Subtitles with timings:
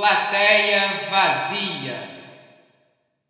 [0.00, 2.08] Plateia Vazia.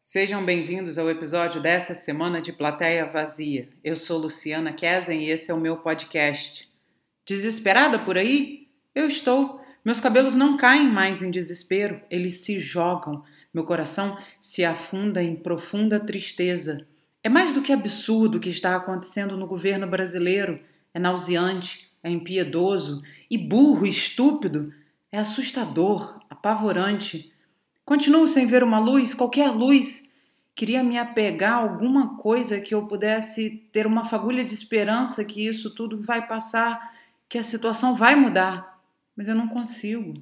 [0.00, 3.68] Sejam bem-vindos ao episódio dessa semana de Plateia Vazia.
[3.82, 6.70] Eu sou Luciana Kesen e esse é o meu podcast.
[7.26, 8.68] Desesperada por aí?
[8.94, 9.60] Eu estou.
[9.84, 13.24] Meus cabelos não caem mais em desespero, eles se jogam.
[13.52, 16.86] Meu coração se afunda em profunda tristeza.
[17.20, 20.60] É mais do que absurdo o que está acontecendo no governo brasileiro.
[20.94, 24.72] É nauseante, é impiedoso e burro, estúpido.
[25.10, 27.30] É assustador, apavorante.
[27.84, 30.02] Continuo sem ver uma luz, qualquer luz.
[30.54, 35.46] Queria me apegar a alguma coisa que eu pudesse ter uma fagulha de esperança que
[35.46, 36.92] isso tudo vai passar,
[37.28, 38.80] que a situação vai mudar.
[39.16, 40.14] Mas eu não consigo.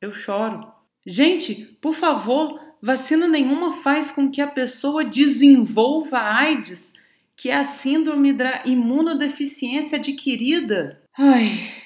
[0.00, 0.60] Eu choro.
[1.04, 6.92] Gente, por favor, vacina nenhuma faz com que a pessoa desenvolva AIDS,
[7.34, 11.02] que é a síndrome da imunodeficiência adquirida.
[11.18, 11.82] Ai.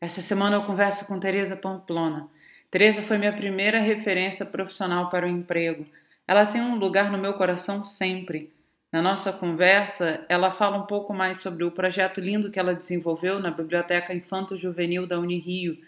[0.00, 2.28] Essa semana eu converso com Teresa Pamplona.
[2.70, 5.86] Teresa foi minha primeira referência profissional para o emprego.
[6.26, 8.52] Ela tem um lugar no meu coração sempre.
[8.92, 13.38] Na nossa conversa, ela fala um pouco mais sobre o projeto lindo que ela desenvolveu
[13.38, 15.78] na Biblioteca Infanto Juvenil da Unirio,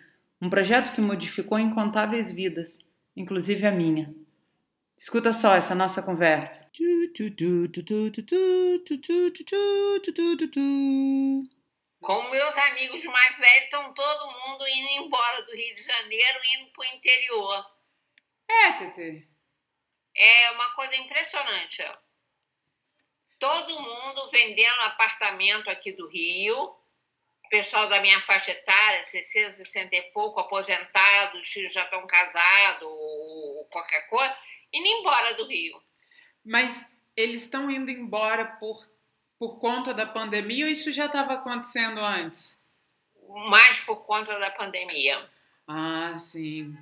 [0.40, 2.78] um projeto que modificou incontáveis vidas
[3.16, 4.14] inclusive a minha.
[4.96, 6.66] Escuta só essa nossa conversa.
[12.02, 16.72] Com meus amigos mais velhos, estão todo mundo indo embora do Rio de Janeiro, indo
[16.72, 17.76] para o interior.
[18.48, 19.28] É, Tete.
[20.16, 21.84] É uma coisa impressionante.
[23.38, 26.74] Todo mundo vendendo apartamento aqui do Rio,
[27.50, 34.08] pessoal da minha faixa etária, 60, 60 e pouco, aposentados, já estão casados, ou qualquer
[34.08, 34.36] coisa,
[34.72, 35.82] indo embora do Rio.
[36.44, 38.88] Mas eles estão indo embora por,
[39.40, 42.60] por conta da pandemia ou isso já estava acontecendo antes?
[43.48, 45.30] Mais por conta da pandemia.
[45.66, 46.76] Ah, sim.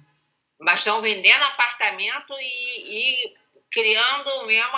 [0.58, 3.36] Mas estão vendendo apartamento e, e
[3.70, 4.72] criando mesmo,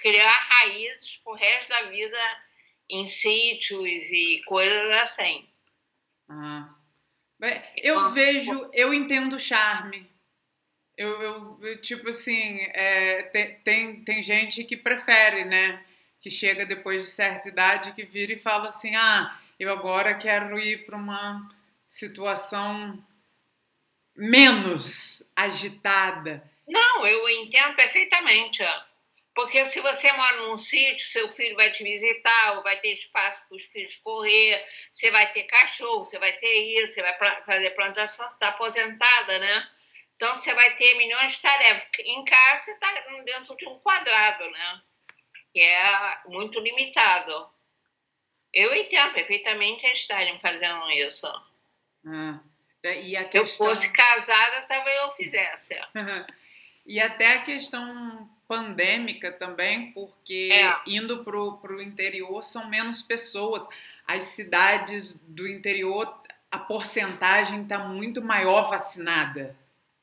[0.00, 2.18] criar raízes pro resto da vida
[2.88, 5.48] em sítios e coisas assim.
[6.28, 6.72] Ah.
[7.76, 10.08] Eu então, vejo, eu entendo o charme.
[10.96, 15.84] Eu, eu, eu tipo assim, é, tem, tem, tem gente que prefere, né?
[16.24, 20.58] Que chega depois de certa idade que vira e fala assim: ah, eu agora quero
[20.58, 21.46] ir para uma
[21.84, 22.98] situação
[24.16, 26.42] menos agitada.
[26.66, 28.64] Não, eu entendo perfeitamente.
[29.34, 33.56] Porque se você mora num sítio, seu filho vai te visitar, vai ter espaço para
[33.58, 38.26] os filhos correr, você vai ter cachorro, você vai ter isso, você vai fazer plantação,
[38.26, 39.68] você está aposentada, né?
[40.16, 41.86] Então você vai ter milhões de tarefas.
[41.98, 44.82] Em casa você está dentro de um quadrado, né?
[45.54, 47.48] Que é muito limitado.
[48.52, 51.26] Eu entendo perfeitamente eles estarem fazendo isso.
[52.06, 52.38] Ah,
[52.82, 55.74] e Se eu fosse casada, talvez eu fizesse.
[56.84, 60.76] e até a questão pandêmica também, porque é.
[60.86, 61.38] indo para
[61.72, 63.66] o interior são menos pessoas.
[64.06, 69.56] As cidades do interior, a porcentagem está muito maior vacinada.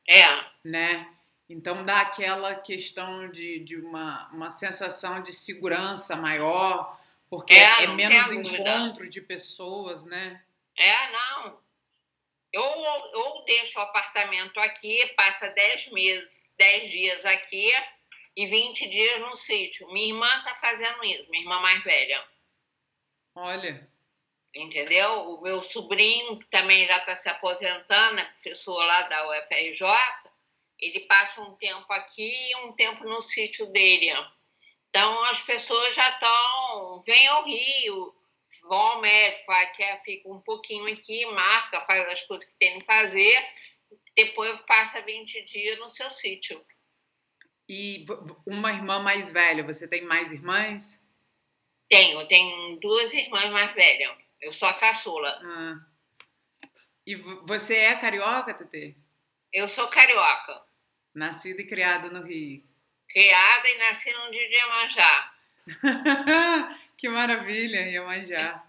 [0.09, 0.43] É.
[0.63, 1.07] Né?
[1.51, 6.97] Então dá aquela questão de, de uma, uma sensação de segurança maior,
[7.29, 10.41] porque é, é menos encontro de pessoas, né?
[10.77, 11.59] É, não.
[12.53, 17.69] Eu, eu deixo o apartamento aqui, passa 10 meses, 10 dias aqui,
[18.35, 19.87] e 20 dias no sítio.
[19.91, 22.23] Minha irmã está fazendo isso, minha irmã mais velha.
[23.35, 23.89] Olha.
[24.55, 25.31] Entendeu?
[25.31, 29.85] O meu sobrinho, que também já está se aposentando, é professor lá da UFRJ,
[30.81, 34.11] ele passa um tempo aqui e um tempo no sítio dele.
[34.89, 38.15] Então as pessoas já estão, vêm ao Rio,
[38.63, 42.85] vão ao médico, quer, fica um pouquinho aqui, marca, faz as coisas que tem que
[42.85, 43.47] fazer,
[44.15, 46.63] depois passa 20 dias no seu sítio.
[47.69, 48.05] E
[48.45, 50.99] uma irmã mais velha, você tem mais irmãs?
[51.87, 54.17] Tenho, tenho duas irmãs mais velhas.
[54.41, 55.29] Eu sou a caçula.
[55.43, 55.91] Ah.
[57.05, 58.95] E você é carioca, Tetê?
[59.53, 60.70] Eu sou carioca.
[61.13, 62.63] Nascida e criada no Rio.
[63.09, 65.33] Criada e nasci no dia de Iemanjá.
[66.97, 68.65] que maravilha, Iemanjá.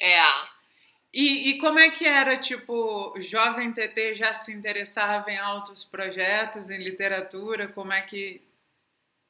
[0.00, 0.18] É.
[1.12, 6.70] E, e, como é que era, tipo, jovem TT já se interessava em altos projetos,
[6.70, 7.68] em literatura?
[7.68, 8.40] Como é que.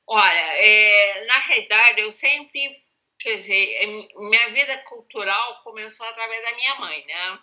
[0.07, 2.71] Olha, é, na realidade, eu sempre.
[3.19, 3.87] Quer dizer,
[4.17, 7.39] minha vida cultural começou através da minha mãe, né?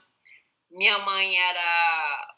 [0.71, 2.35] Minha mãe era.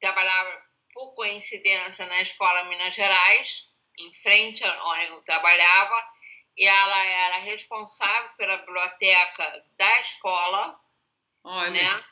[0.00, 0.61] trabalhava,
[0.92, 3.68] por coincidência, na escola Minas Gerais,
[3.98, 6.04] em frente onde eu trabalhava,
[6.56, 10.78] e ela era responsável pela biblioteca da escola
[11.44, 11.70] Olha.
[11.70, 12.04] Né?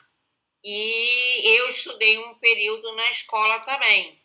[0.63, 4.21] e eu estudei um período na escola também.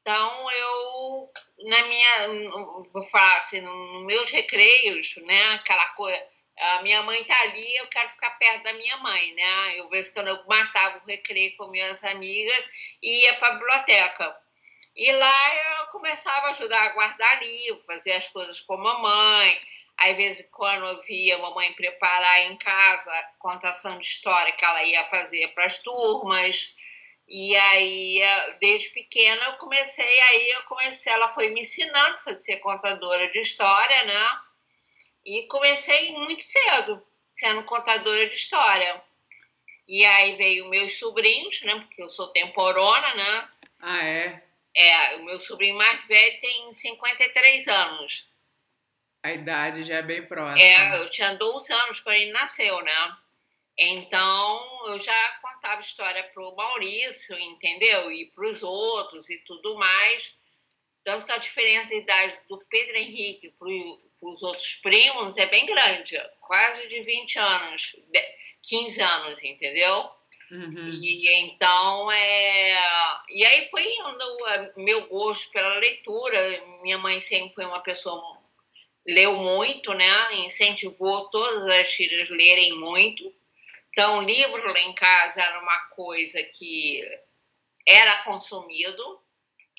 [0.00, 1.32] Então, eu,
[1.68, 2.50] na minha,
[2.92, 6.28] vou falar assim, nos meus recreios, né, aquela coisa,
[6.60, 9.78] a minha mãe tá ali, eu quero ficar perto da minha mãe, né?
[9.78, 12.64] Eu vejo quando eu matava o recreio com minhas amigas
[13.02, 14.36] e ia para a biblioteca.
[14.94, 19.60] E lá eu começava a ajudar a guardar livro, fazer as coisas com a mamãe.
[19.96, 24.82] Às vezes, quando eu via a mamãe preparar em casa contação de história que ela
[24.82, 26.76] ia fazer para as turmas.
[27.28, 28.20] E aí,
[28.60, 33.38] desde pequena, eu comecei, aí eu comecei, ela foi me ensinando a ser contadora de
[33.38, 34.28] história, né?
[35.24, 39.02] E comecei muito cedo, sendo contadora de história.
[39.86, 41.74] E aí veio meus sobrinhos, né?
[41.80, 43.48] Porque eu sou temporona, né?
[43.80, 44.44] Ah, é?
[44.74, 48.30] É, o meu sobrinho mais velho tem 53 anos.
[49.22, 50.66] A idade já é bem próxima.
[50.66, 53.16] É, eu tinha 12 anos quando ele nasceu, né?
[53.76, 58.10] Então, eu já contava história para o Maurício, entendeu?
[58.12, 60.38] E para os outros e tudo mais.
[61.02, 63.68] Tanto que a diferença de idade do Pedro Henrique para
[64.20, 67.96] os outros primos é bem grande, quase de 20 anos,
[68.62, 70.10] 15 anos, entendeu?
[70.50, 70.86] Uhum.
[70.88, 72.78] E então, é...
[73.30, 76.38] e aí foi indo meu gosto pela leitura.
[76.82, 78.40] Minha mãe sempre foi uma pessoa
[79.06, 80.34] leu muito, né?
[80.44, 83.32] Incentivou todas as filhas a lerem muito.
[83.90, 87.02] Então, livro lá em casa era uma coisa que
[87.86, 89.20] era consumido,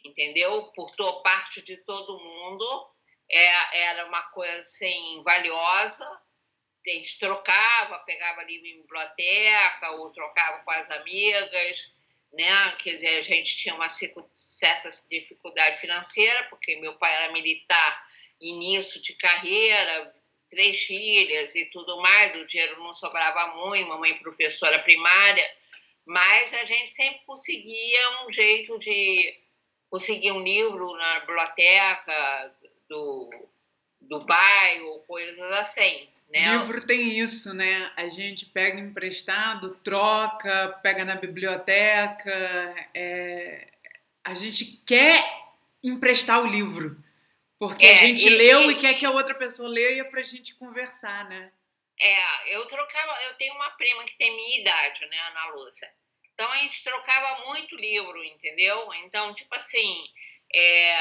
[0.04, 0.64] entendeu?
[0.76, 0.92] Por
[1.22, 2.88] parte de todo mundo.
[3.31, 6.06] É, era uma coisa assim, valiosa.
[6.06, 11.94] A gente trocava, pegava livro em biblioteca, ou trocava com as amigas,
[12.33, 12.72] né?
[12.80, 18.07] Quer dizer, a gente tinha uma certa dificuldade financeira, porque meu pai era militar,
[18.39, 20.13] início de carreira,
[20.50, 25.50] três filhas e tudo mais, o dinheiro não sobrava muito, mamãe professora primária,
[26.06, 29.39] mas a gente sempre conseguia um jeito de
[29.89, 32.56] conseguir um livro na biblioteca
[32.92, 33.30] do,
[34.02, 36.10] do bairro, coisas assim.
[36.30, 36.58] Né?
[36.58, 37.92] Livro tem isso, né?
[37.96, 42.32] A gente pega emprestado, troca, pega na biblioteca.
[42.94, 43.68] É...
[44.24, 45.24] A gente quer
[45.82, 47.02] emprestar o livro.
[47.58, 50.22] Porque é, a gente e, leu e, e, quer que a outra pessoa leia para
[50.22, 51.52] a gente conversar, né?
[52.00, 55.88] É, eu trocava, eu tenho uma prima que tem minha idade, né, Ana Lúcia.
[56.34, 58.90] Então a gente trocava muito livro, entendeu?
[59.06, 60.04] Então, tipo assim,
[60.53, 60.95] é,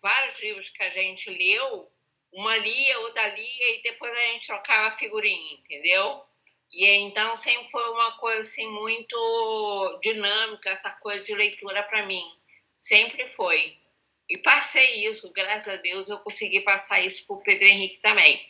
[0.00, 1.90] vários livros que a gente leu,
[2.32, 6.24] uma lia, outra lia, e depois a gente trocava figurinha, entendeu?
[6.72, 12.24] E então sempre foi uma coisa assim muito dinâmica, essa coisa de leitura para mim.
[12.76, 13.78] Sempre foi.
[14.28, 18.44] E passei isso, graças a Deus eu consegui passar isso para o Pedro Henrique também.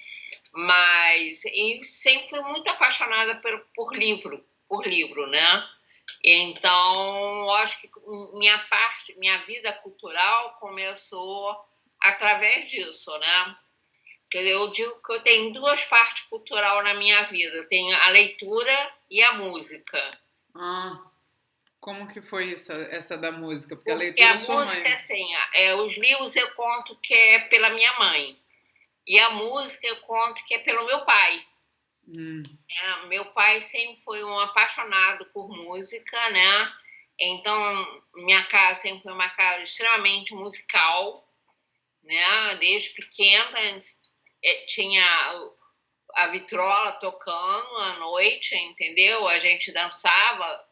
[0.52, 1.42] Mas
[1.82, 5.68] sempre fui muito apaixonada por, por livro, por livro, né?
[6.22, 7.88] Então, acho que
[8.38, 11.54] minha parte, minha vida cultural começou
[12.00, 13.56] através disso, né?
[14.32, 17.56] Eu digo que eu tenho duas partes cultural na minha vida.
[17.56, 20.10] Eu tenho a leitura e a música.
[20.54, 20.98] Ah.
[21.84, 23.76] Como que foi essa, essa da música?
[23.76, 24.92] Porque, Porque a leitura a sua música, mãe.
[24.94, 28.40] assim, é, os livros eu conto que é pela minha mãe.
[29.06, 31.46] E a música eu conto que é pelo meu pai.
[32.08, 32.42] Hum.
[32.70, 36.73] É, meu pai sempre foi um apaixonado por música, né?
[37.18, 41.26] Então, minha casa sempre foi uma casa extremamente musical,
[42.02, 42.54] né?
[42.56, 43.80] Desde pequena
[44.42, 45.06] é, tinha
[46.14, 49.26] a vitrola tocando à noite, entendeu?
[49.28, 50.64] A gente dançava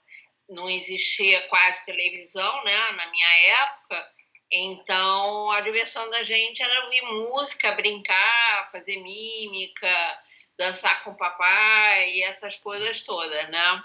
[0.52, 4.12] não existia quase televisão, né, na minha época.
[4.50, 10.22] Então, a diversão da gente era ouvir música, brincar, fazer mímica,
[10.56, 13.84] dançar com o papai e essas coisas todas, né?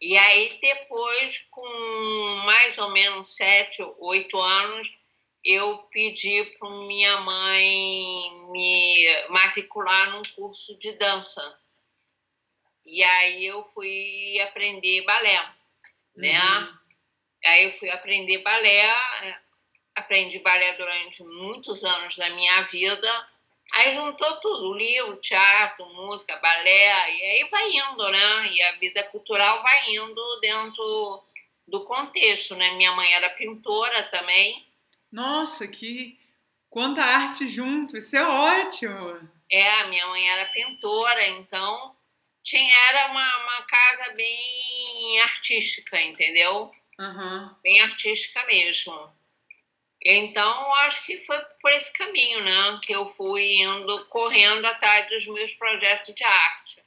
[0.00, 1.66] E aí, depois, com
[2.44, 4.94] mais ou menos sete, oito anos,
[5.42, 11.58] eu pedi para minha mãe me matricular num curso de dança
[12.86, 15.54] e aí eu fui aprender balé,
[16.14, 16.40] né?
[16.40, 16.78] Uhum.
[17.44, 19.40] Aí eu fui aprender balé, é,
[19.96, 23.28] aprendi balé durante muitos anos da minha vida.
[23.72, 28.46] Aí juntou tudo, livro, teatro, música, balé, e aí vai indo, né?
[28.52, 31.24] E a vida cultural vai indo dentro
[31.66, 32.70] do contexto, né?
[32.70, 34.64] Minha mãe era pintora também.
[35.10, 36.18] Nossa, que
[36.70, 39.28] quanta arte junto, isso é ótimo!
[39.50, 41.96] É, minha mãe era pintora, então
[42.42, 46.70] tinha, era uma, uma casa bem artística, entendeu?
[46.98, 47.54] Uhum.
[47.62, 49.12] Bem artística mesmo.
[50.08, 52.80] Então, acho que foi por esse caminho, né?
[52.80, 56.80] Que eu fui indo, correndo atrás dos meus projetos de arte.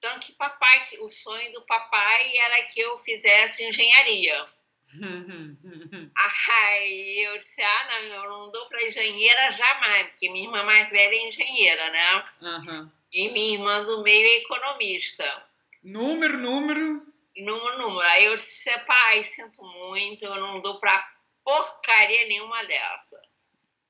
[0.00, 4.46] Tanto que papai, o sonho do papai era que eu fizesse engenharia.
[6.56, 10.88] Aí eu disse, ah, não, eu não dou para engenheira jamais, porque minha irmã mais
[10.88, 12.24] velha é engenheira, né?
[12.40, 12.90] Uhum.
[13.12, 15.46] E minha irmã do meio é economista.
[15.82, 17.06] Número, número?
[17.36, 18.08] Número, número.
[18.08, 21.13] Aí eu disse, pai, sinto muito, eu não dou para
[21.44, 23.20] porcaria nenhuma dessa.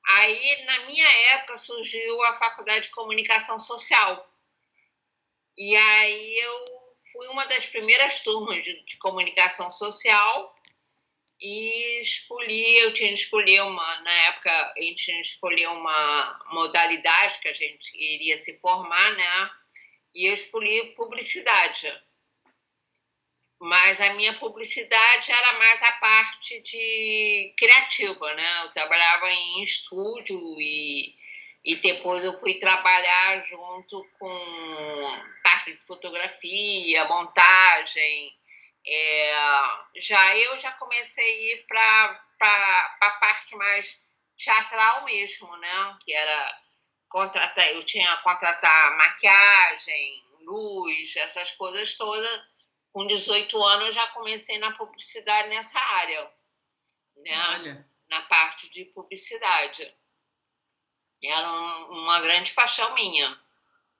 [0.06, 4.28] Aí, na minha época, surgiu a Faculdade de Comunicação Social.
[5.56, 10.54] E aí eu fui uma das primeiras turmas de, de comunicação social
[11.40, 17.38] e escolhi, eu tinha que escolher uma, na época a gente tinha escolher uma modalidade
[17.38, 19.50] que a gente iria se formar, né?
[20.14, 21.92] E eu escolhi publicidade
[23.60, 28.64] mas a minha publicidade era mais a parte de criativa, né?
[28.64, 31.14] Eu trabalhava em estúdio e,
[31.64, 38.32] e depois eu fui trabalhar junto com parte de fotografia, montagem.
[38.86, 39.32] É,
[39.96, 42.20] já eu já comecei a ir para
[43.00, 43.98] a parte mais
[44.36, 45.96] teatral mesmo, né?
[46.04, 46.60] Que era
[47.08, 52.53] contratar, eu tinha contratar maquiagem, luz, essas coisas todas
[52.94, 56.30] com 18 anos eu já comecei na publicidade nessa área,
[57.16, 57.48] né?
[57.50, 57.88] Olha.
[58.08, 59.92] Na parte de publicidade.
[61.20, 63.28] Era um, uma grande paixão minha,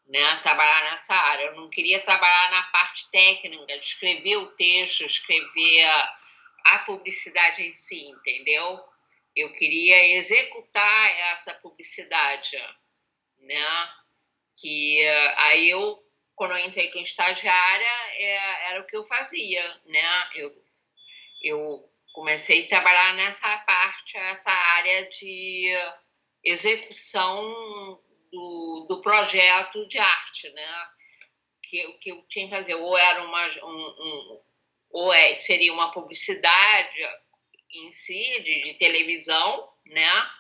[0.07, 0.37] né?
[0.43, 1.47] Trabalhar nessa área.
[1.47, 6.19] Eu não queria trabalhar na parte técnica, escrever o texto, escrever a,
[6.67, 8.81] a publicidade em si, entendeu?
[9.35, 12.57] Eu queria executar essa publicidade,
[13.39, 13.95] né?
[14.61, 15.05] Que
[15.37, 16.04] aí eu
[16.37, 20.29] quando eu entrei como estagiária, é, era o que eu fazia, né?
[20.35, 20.51] Eu,
[21.43, 25.69] eu comecei a trabalhar nessa parte, essa área de
[26.43, 28.01] execução
[28.33, 30.89] do, do projeto de arte, né?
[31.63, 34.43] Que, que eu tinha que fazer, ou era uma, um, um
[34.91, 37.01] ou é, seria uma publicidade
[37.71, 40.31] em si, de, de televisão, né?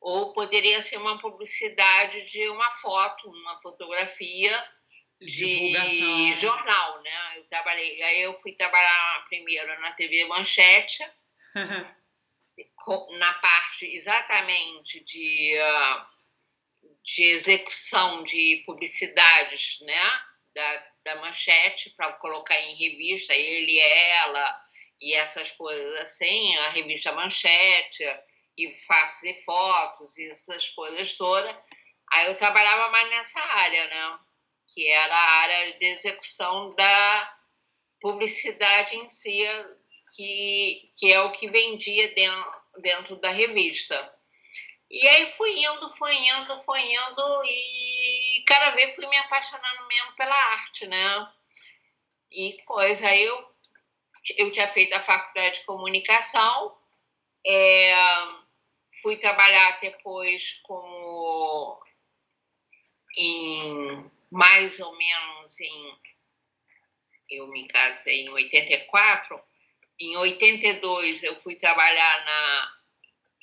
[0.00, 4.81] Ou poderia ser uma publicidade de uma foto, uma fotografia
[5.24, 7.38] de jornal, né?
[7.38, 11.04] Eu trabalhei, aí eu fui trabalhar primeiro na TV Manchete,
[13.18, 16.06] na parte exatamente de, ah,
[17.04, 20.22] de execução de publicidades, né?
[20.54, 24.62] Da, da Manchete para colocar em revista, ele, ela
[25.00, 28.04] e essas coisas assim, a revista Manchete
[28.56, 31.56] e fazer fotos e essas coisas todas.
[32.12, 34.18] Aí eu trabalhava mais nessa área, né?
[34.72, 37.38] Que era a área de execução da
[38.00, 39.38] publicidade em si,
[40.16, 44.14] que, que é o que vendia dentro, dentro da revista.
[44.90, 50.12] E aí fui indo, fui indo, fui indo e cada vez fui me apaixonando mesmo
[50.16, 51.32] pela arte, né?
[52.30, 53.54] E coisa, aí eu,
[54.36, 56.76] eu tinha feito a faculdade de comunicação,
[57.46, 57.94] é,
[59.00, 61.82] fui trabalhar depois como
[63.16, 65.98] em mais ou menos em.
[67.30, 69.40] Eu me casei em 84.
[70.00, 72.78] Em 82 eu fui trabalhar na,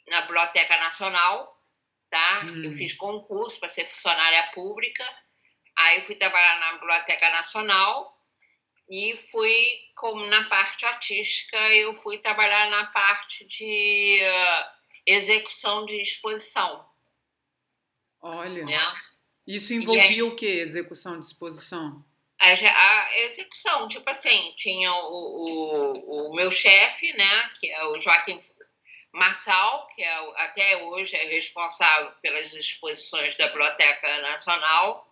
[0.08, 1.64] na Biblioteca Nacional,
[2.10, 2.42] tá?
[2.44, 2.64] Hum.
[2.66, 5.06] Eu fiz concurso para ser funcionária pública.
[5.78, 8.20] Aí eu fui trabalhar na Biblioteca Nacional
[8.90, 9.56] e fui
[9.96, 14.66] como na parte artística, eu fui trabalhar na parte de uh,
[15.06, 16.90] execução de exposição.
[18.22, 18.66] Olha.
[18.66, 19.09] Né?
[19.50, 22.06] Isso envolvia aí, o que, execução de exposição?
[22.40, 27.98] A, a, execução, tipo assim, tinha o, o, o meu chefe, né, que é o
[27.98, 28.40] Joaquim
[29.12, 35.12] Massal, que é, até hoje é responsável pelas exposições da Biblioteca Nacional.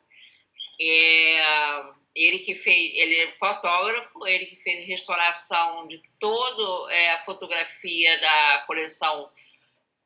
[0.79, 7.19] É, ele que fez, ele é fotógrafo, ele que fez restauração de toda é, a
[7.21, 9.31] fotografia da coleção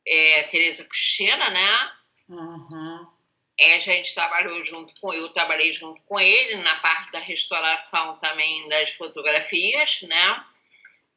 [0.07, 1.91] é, Teresa Cristina, né?
[2.29, 3.20] Uhum.
[3.61, 8.17] É, a gente trabalhou junto com eu trabalhei junto com ele na parte da restauração
[8.17, 10.45] também das fotografias, né?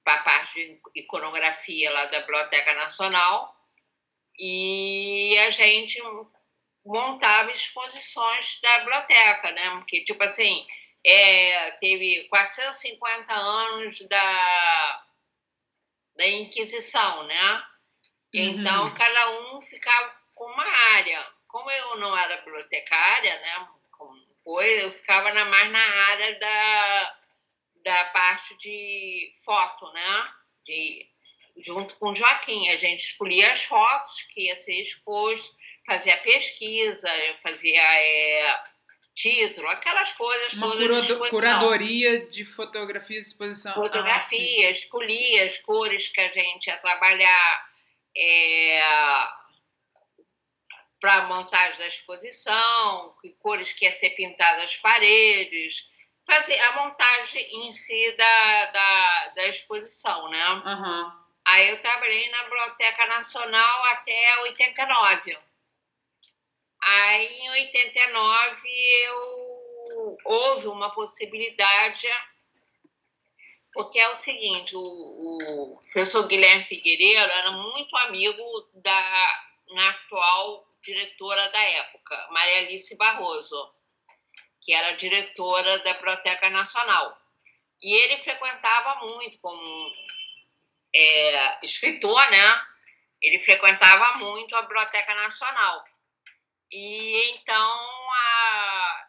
[0.05, 3.59] Para a parte de iconografia lá da Biblioteca Nacional.
[4.39, 5.99] E a gente
[6.85, 9.71] montava exposições da biblioteca, né?
[9.79, 10.67] Porque, tipo assim,
[11.03, 15.05] é, teve 450 anos da,
[16.15, 17.65] da Inquisição, né?
[18.35, 18.95] Então, uhum.
[18.95, 23.69] cada um ficava com uma área como eu não era bibliotecária, né,
[24.43, 27.17] foi, eu ficava na, mais na área da,
[27.85, 30.29] da parte de foto, né,
[30.65, 31.07] de,
[31.59, 32.69] junto com o Joaquim.
[32.71, 35.55] A gente escolhia as fotos que ia ser exposto,
[35.87, 37.09] fazia pesquisa,
[37.41, 38.61] fazia é,
[39.15, 43.71] título, aquelas coisas Uma todas curado- curadoria de fotografias de exposição.
[43.71, 47.71] Ah, fotografia, escolhia as cores que a gente ia trabalhar
[51.05, 55.93] para a montagem da exposição, que cores que ia ser pintada as paredes,
[56.27, 60.43] fazer a montagem em si da, da, da exposição, né?
[60.65, 61.25] Aham.
[61.45, 65.39] Aí eu trabalhei na Biblioteca Nacional até 89.
[66.81, 68.69] Aí em 89
[69.03, 72.09] eu houve uma possibilidade,
[73.75, 80.74] porque é o seguinte, o, o professor Guilherme Figueiredo era muito amigo da na atual
[80.85, 83.75] diretora da época, Maria Alice Barroso,
[84.61, 87.19] que era diretora da Biblioteca Nacional.
[87.83, 89.93] E ele frequentava muito como
[90.95, 92.67] é, escritor, né?
[93.21, 95.85] Ele frequentava muito a Biblioteca Nacional.
[96.71, 99.09] E então a,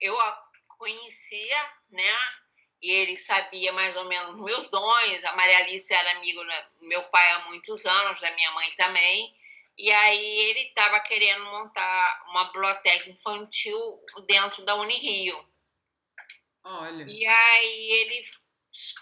[0.00, 0.42] eu a
[0.78, 2.18] conhecia, né?
[2.80, 5.24] E ele sabia mais ou menos meus dons.
[5.24, 6.42] A Maria Alice era amigo
[6.80, 9.32] do meu pai há muitos anos, da minha mãe também.
[9.82, 15.36] E aí ele estava querendo montar uma biblioteca infantil dentro da Unirio.
[16.62, 17.02] Olha.
[17.04, 18.22] E aí ele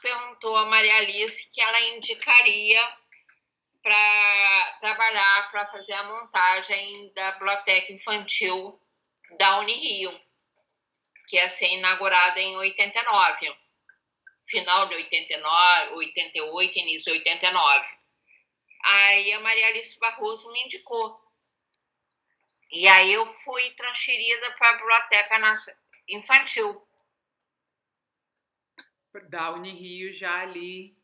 [0.01, 2.81] perguntou a Maria Alice que ela indicaria
[3.83, 8.81] para trabalhar, para fazer a montagem da biblioteca infantil
[9.37, 10.19] da Unirio,
[11.29, 13.55] que ia ser inaugurada em 89,
[14.47, 18.00] final de 89, 88, início de 89.
[18.85, 21.21] Aí a Maria Alice Barroso me indicou.
[22.71, 25.39] E aí eu fui transferida para a biblioteca
[26.09, 26.87] infantil.
[29.29, 30.97] Da Unirio já ali.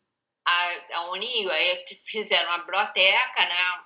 [0.47, 3.85] A, a Unirio, aí fizeram a biblioteca, né?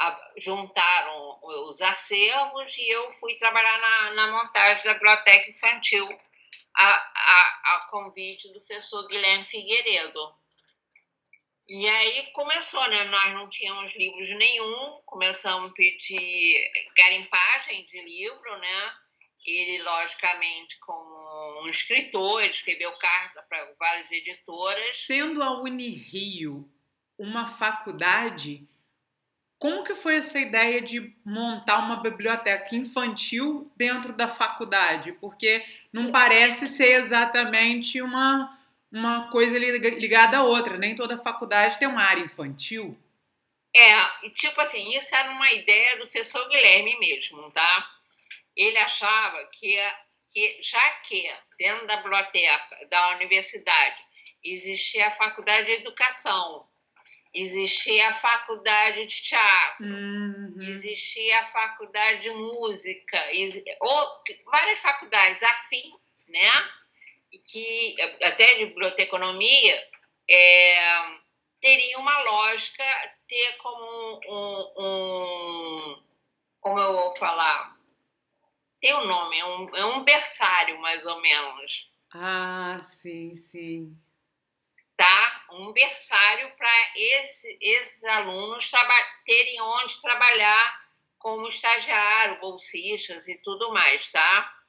[0.00, 6.08] A, juntaram os acervos e eu fui trabalhar na, na montagem da biblioteca infantil
[6.74, 10.39] a, a, a convite do professor Guilherme Figueiredo.
[11.72, 13.04] E aí começou, né?
[13.04, 18.92] Nós não tínhamos livros nenhum, começamos a pedir garimpagem de livro, né?
[19.46, 24.98] Ele, logicamente, como um escritor, ele escreveu carta para várias editoras.
[25.06, 26.68] Sendo a Unirio
[27.16, 28.68] uma faculdade,
[29.56, 35.12] como que foi essa ideia de montar uma biblioteca infantil dentro da faculdade?
[35.20, 38.59] Porque não parece ser exatamente uma
[38.92, 40.76] uma coisa ligada à outra.
[40.76, 42.98] Nem toda faculdade tem uma área infantil.
[43.74, 47.90] É, tipo assim, isso era uma ideia do professor Guilherme mesmo, tá?
[48.56, 49.76] Ele achava que,
[50.32, 54.04] que já que dentro da biblioteca da universidade
[54.42, 56.66] existia a faculdade de educação,
[57.32, 60.56] existia a faculdade de teatro, uhum.
[60.62, 63.18] existia a faculdade de música,
[63.80, 65.92] ou várias faculdades afim,
[66.28, 66.50] né?
[67.38, 69.88] Que até de biblioteconomia
[70.28, 71.20] é,
[71.60, 72.84] teria uma lógica
[73.28, 76.02] ter como um, um,
[76.60, 77.76] como eu vou falar?
[78.80, 81.92] Tem um nome é um, é um berçário mais ou menos.
[82.12, 83.96] Ah sim sim.
[84.96, 85.46] Tá?
[85.52, 88.70] Um berçário para esse, esses alunos
[89.24, 90.80] terem onde trabalhar
[91.18, 94.59] como estagiário bolsistas e tudo mais tá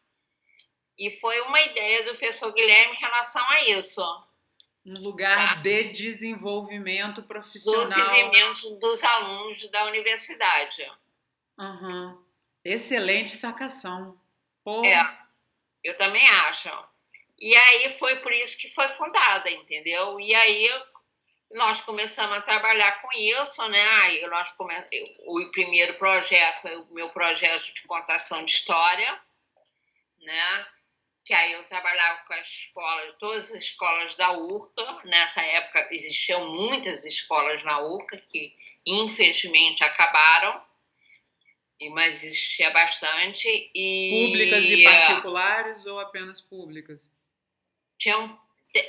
[0.97, 4.01] e foi uma ideia do professor Guilherme em relação a isso.
[4.85, 5.61] Um lugar tá?
[5.61, 7.85] de desenvolvimento profissional.
[7.85, 10.91] Desenvolvimento dos alunos da universidade.
[11.57, 12.23] Uhum.
[12.63, 14.19] Excelente sacação.
[14.63, 14.83] Pô.
[14.85, 15.19] É,
[15.83, 16.69] eu também acho.
[17.39, 20.19] E aí foi por isso que foi fundada, entendeu?
[20.19, 20.69] E aí
[21.51, 23.83] nós começamos a trabalhar com isso, né?
[24.03, 24.73] Aí nós come...
[25.25, 29.19] O primeiro projeto foi o meu projeto de contação de história,
[30.21, 30.67] né?
[31.25, 35.01] Que aí eu trabalhava com as escolas, todas as escolas da URCA.
[35.05, 38.55] Nessa época existiam muitas escolas na URCA que
[38.85, 40.63] infelizmente acabaram,
[41.91, 43.47] mas existia bastante.
[43.73, 46.99] E, públicas e particulares ou apenas públicas?
[47.97, 48.39] Tinham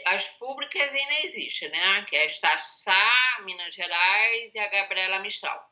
[0.06, 2.04] as públicas ainda existem, né?
[2.08, 5.70] Que é a Estácio Sá, Minas Gerais e a Gabriela Mistral.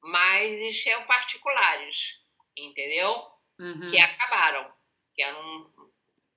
[0.00, 2.22] Mas existiam particulares,
[2.56, 3.30] entendeu?
[3.58, 3.90] Uhum.
[3.90, 4.72] Que acabaram
[5.14, 5.70] que eram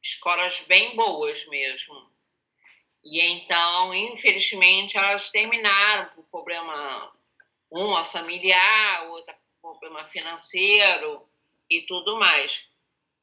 [0.01, 2.09] escolas bem boas mesmo.
[3.03, 7.13] E então, infelizmente, elas terminaram por problema,
[7.69, 11.27] uma familiar, outra por problema financeiro
[11.69, 12.69] e tudo mais.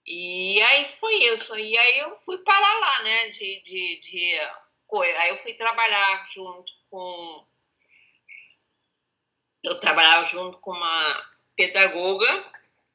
[0.07, 1.57] E aí foi isso.
[1.59, 3.29] E aí eu fui para lá, né?
[3.29, 4.41] De, de, de
[4.87, 5.19] coisa.
[5.21, 7.47] Aí eu fui trabalhar junto com.
[9.63, 12.53] Eu trabalhava junto com uma pedagoga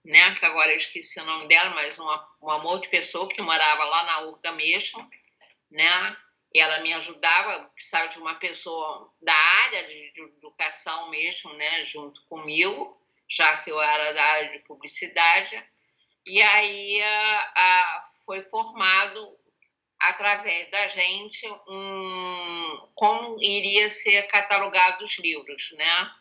[0.07, 0.33] né?
[0.35, 3.83] Que agora eu esqueci o nome dela, mas uma, um amor de pessoa que morava
[3.83, 5.07] lá na Urca mesmo,
[5.69, 6.17] né?
[6.55, 11.83] Ela me ajudava, precisava de uma pessoa da área de, de educação mesmo, né?
[11.83, 12.97] Junto comigo,
[13.29, 15.61] já que eu era da área de publicidade.
[16.25, 19.37] E aí a, a, foi formado
[19.99, 26.11] através da gente um, como iria ser catalogado os livros, né?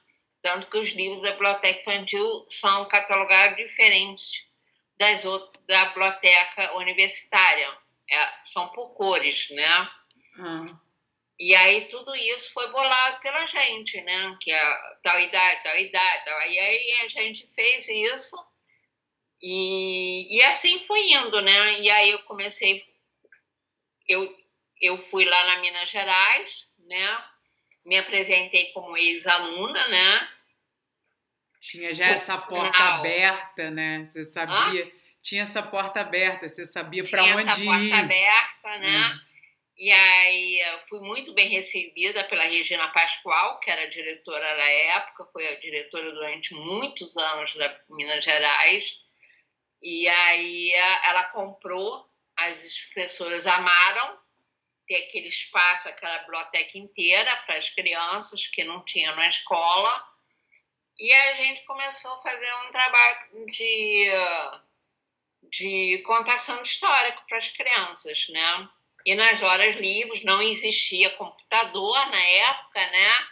[0.47, 4.49] Tanto que os livros da biblioteca infantil são catalogados diferentes
[4.97, 7.69] das outras da biblioteca universitária,
[8.09, 9.91] é, são por cores, né?
[10.39, 10.79] Hum.
[11.37, 14.39] E aí tudo isso foi bolado pela gente, né?
[14.41, 16.41] Que é tal idade, tal idade, tal.
[16.43, 18.37] E aí a gente fez isso
[19.43, 21.81] e, e assim foi indo, né?
[21.81, 22.85] E aí eu comecei,
[24.09, 24.33] eu,
[24.81, 27.25] eu fui lá na Minas Gerais, né?
[27.85, 30.36] Me apresentei como ex-aluna, né?
[31.61, 34.05] Tinha já essa porta aberta, né?
[34.05, 34.91] Você sabia, Hã?
[35.23, 37.55] tinha essa porta aberta, você sabia para onde ir.
[37.55, 38.99] Tinha essa porta aberta, né?
[38.99, 39.27] Hum.
[39.79, 45.47] E aí fui muito bem recebida pela Regina Pascoal, que era diretora da época, foi
[45.49, 49.05] a diretora durante muitos anos da Minas Gerais.
[49.83, 50.73] E aí
[51.05, 52.59] ela comprou, as
[52.95, 54.19] professoras amaram
[54.87, 60.03] ter aquele espaço, aquela biblioteca inteira para as crianças que não tinham na escola.
[60.99, 64.11] E a gente começou a fazer um trabalho de,
[65.51, 68.69] de contação histórica para as crianças, né?
[69.05, 73.27] E nas horas livres não existia computador na época, né?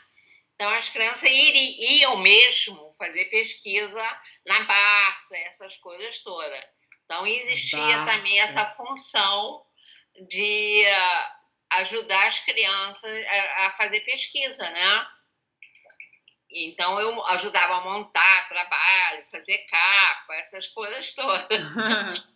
[0.55, 4.03] Então as crianças iriam mesmo fazer pesquisa
[4.46, 6.64] na Barça, essas coisas todas.
[7.05, 8.12] Então, existia Barça.
[8.12, 9.64] também essa função
[10.29, 13.27] de uh, ajudar as crianças
[13.59, 15.07] a, fazer pesquisa, né?
[16.54, 22.24] Então, eu ajudava a montar trabalho, fazer capa, essas coisas todas.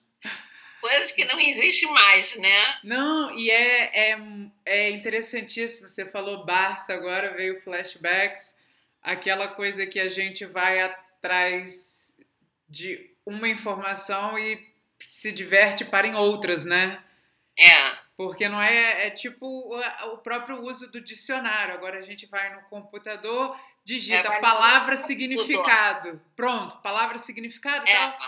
[0.80, 2.78] coisas que não existem mais, né?
[2.82, 4.18] Não, e é, é,
[4.66, 5.88] é interessantíssimo.
[5.88, 8.54] Você falou Barça, agora veio flashbacks,
[9.02, 12.12] aquela coisa que a gente vai atrás
[12.68, 14.66] de uma informação e
[14.98, 17.02] se diverte para em outras, né?
[17.58, 18.08] É.
[18.16, 21.74] Porque não é, é tipo o, próprio uso do dicionário.
[21.74, 26.20] Agora a gente vai no computador, digita é, palavra significado.
[26.36, 27.92] Pronto, palavra significado é.
[27.94, 28.18] tal.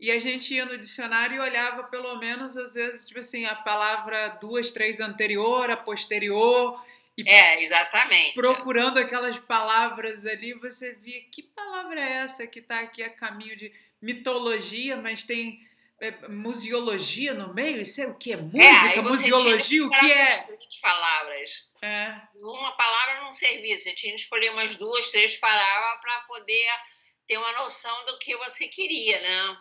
[0.00, 3.54] E a gente ia no dicionário e olhava pelo menos, às vezes, tipo assim, a
[3.54, 6.82] palavra duas, três anterior, a posterior.
[7.18, 8.34] E é, exatamente.
[8.34, 13.56] Procurando aquelas palavras ali, você via que palavra é essa que está aqui a caminho
[13.58, 15.60] de mitologia, mas tem
[16.28, 17.80] museologia no meio?
[17.80, 18.32] Isso é o que?
[18.32, 18.64] É música?
[18.64, 19.86] É, museologia?
[19.86, 20.46] O que é?
[20.82, 21.50] Palavras.
[21.82, 22.20] É.
[22.42, 26.68] Uma palavra não servia, você tinha que escolher umas duas, três palavras para poder
[27.26, 29.58] ter uma noção do que você queria, né?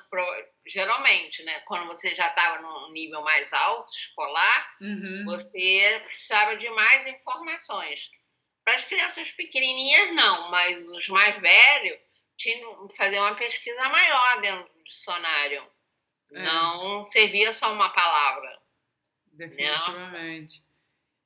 [0.67, 1.59] Geralmente, né?
[1.61, 5.23] Quando você já estava num nível mais alto, escolar, uhum.
[5.25, 8.09] você precisava de mais informações.
[8.65, 11.99] Para as crianças pequenininhas, não, mas os mais velhos
[12.37, 15.72] tinham que fazer uma pesquisa maior dentro do dicionário.
[16.33, 16.41] É.
[16.41, 18.59] Não servia só uma palavra.
[19.31, 20.59] Definitivamente.
[20.59, 20.63] Né?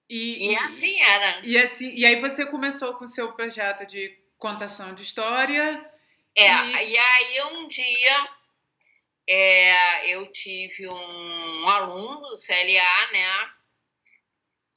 [0.10, 1.42] E, e, assim era.
[1.46, 5.92] E, assim, e aí você começou com o seu projeto de contação de história
[6.40, 8.30] é, e, e aí um dia
[9.28, 13.52] é, eu tive um aluno do CLA, né?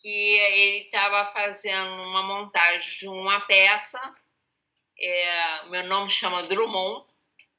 [0.01, 4.01] Que ele estava fazendo uma montagem de uma peça.
[4.99, 7.07] É, meu nome chama Drummond,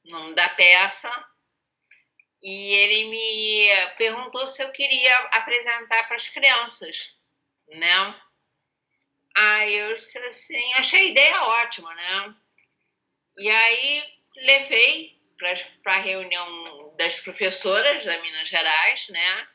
[0.04, 1.08] nome da peça.
[2.42, 7.16] E ele me perguntou se eu queria apresentar para as crianças,
[7.68, 8.20] né?
[9.34, 12.34] Aí eu disse assim, achei a ideia ótima, né?
[13.38, 14.04] E aí
[14.36, 15.18] levei
[15.82, 19.48] para a reunião das professoras da Minas Gerais, né?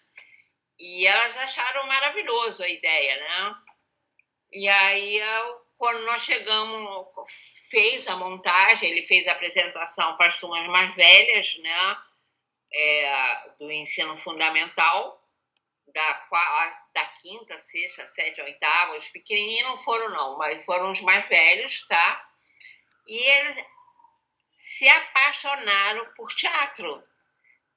[0.79, 3.55] E elas acharam maravilhoso a ideia, né?
[4.51, 5.21] E aí,
[5.77, 7.07] quando nós chegamos,
[7.69, 11.97] fez a montagem, ele fez a apresentação para as turmas mais velhas, né?
[12.73, 15.23] É, do ensino fundamental,
[15.87, 18.97] da, da quinta, sexta, sétima, oitava.
[18.97, 22.29] Os pequenininhos não foram, não, mas foram os mais velhos, tá?
[23.07, 23.57] E eles
[24.51, 27.03] se apaixonaram por teatro.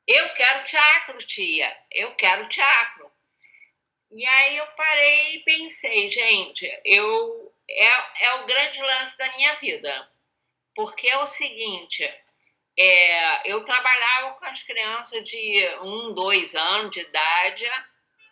[0.07, 1.85] Eu quero teatro, tia.
[1.91, 3.11] Eu quero teatro.
[4.11, 9.55] E aí eu parei e pensei, gente, eu é, é o grande lance da minha
[9.57, 10.11] vida.
[10.75, 12.03] Porque é o seguinte,
[12.79, 17.67] é, eu trabalhava com as crianças de um, dois anos de idade,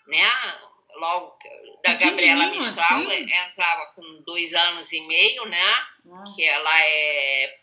[0.06, 0.58] né?
[0.94, 1.38] Logo
[1.84, 3.32] da Gabriela Mistral assim?
[3.32, 5.86] entrava com dois anos e meio, né?
[6.34, 7.58] Que ela é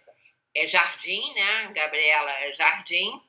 [0.56, 1.72] é Jardim, né?
[1.74, 3.22] Gabriela é Jardim.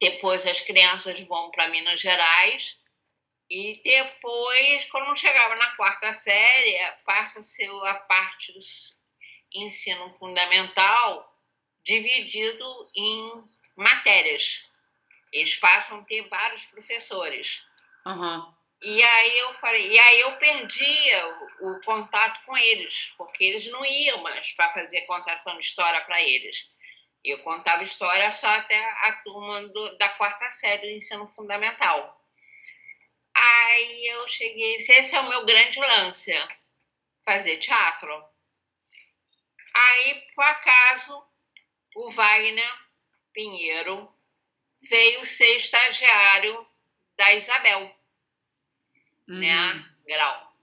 [0.00, 2.80] Depois as crianças vão para Minas Gerais.
[3.48, 8.58] E depois, quando chegava na quarta série, passa a ser a parte do
[9.54, 11.35] ensino fundamental
[11.86, 14.68] dividido em matérias.
[15.32, 17.64] Eles passam a ter vários professores.
[18.04, 18.54] Uhum.
[18.82, 21.28] E aí eu falei, e aí eu perdia
[21.60, 26.00] o, o contato com eles, porque eles não iam mais para fazer contação de história
[26.02, 26.70] para eles.
[27.24, 32.20] Eu contava história só até a turma do, da quarta série do ensino fundamental.
[33.34, 36.32] Aí eu cheguei esse é o meu grande lance,
[37.24, 38.24] fazer teatro.
[39.74, 41.26] Aí, por acaso,
[41.96, 42.86] o Wagner
[43.32, 44.12] Pinheiro
[44.82, 46.66] veio ser estagiário
[47.16, 47.82] da Isabel,
[49.26, 49.38] uhum.
[49.38, 49.90] né?
[50.06, 50.56] Grau.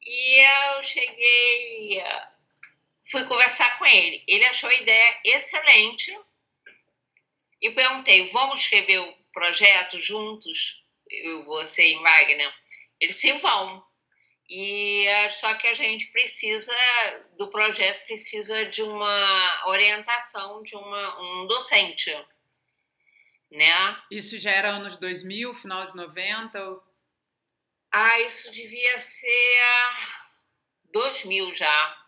[0.00, 2.02] E eu cheguei,
[3.10, 4.24] fui conversar com ele.
[4.26, 6.16] Ele achou a ideia excelente
[7.60, 10.84] e perguntei: vamos escrever o projeto juntos?
[11.10, 12.54] Eu, você e Wagner?
[13.00, 13.84] Eles se vão.
[14.50, 16.74] E só que a gente precisa
[17.38, 22.12] do projeto precisa de uma orientação de uma, um docente
[23.50, 24.02] né?
[24.10, 26.80] Isso já era anos 2000, final de 90?
[27.92, 29.60] Ah, isso devia ser
[30.92, 32.06] 2000 já.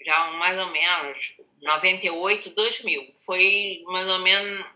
[0.00, 3.14] Já mais ou menos, 98, 2000.
[3.18, 4.66] Foi mais ou menos,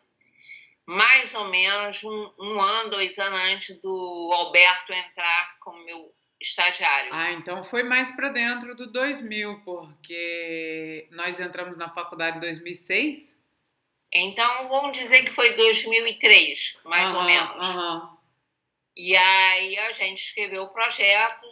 [0.84, 7.10] mais ou menos um, um ano, dois anos antes do Alberto entrar como meu estagiário.
[7.12, 13.42] Ah, então foi mais para dentro do 2000, porque nós entramos na faculdade em 2006
[14.12, 17.66] então, vamos dizer que foi 2003, mais ou menos.
[18.94, 21.46] E aí a gente escreveu o projeto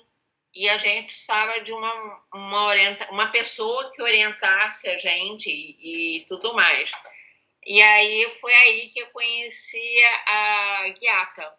[0.55, 6.19] e a gente precisava de uma, uma, orienta, uma pessoa que orientasse a gente e,
[6.19, 6.93] e tudo mais.
[7.67, 11.55] E aí foi aí que eu conheci a Guiata,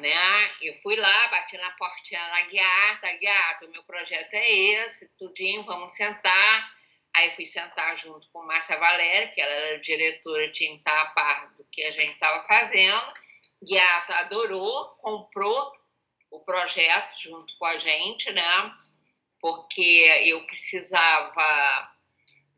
[0.00, 0.50] né?
[0.62, 5.62] Eu fui lá, bati na portinha da Guiata, Guiata, o meu projeto é esse, tudinho,
[5.62, 6.74] vamos sentar.
[7.14, 11.06] Aí fui sentar junto com Márcia Valéria, que ela era diretora, tinha que estar a
[11.06, 13.14] par do que a gente estava fazendo.
[13.62, 15.72] Guiata adorou, comprou
[16.30, 18.74] o projeto junto com a gente, né?
[19.40, 21.90] Porque eu precisava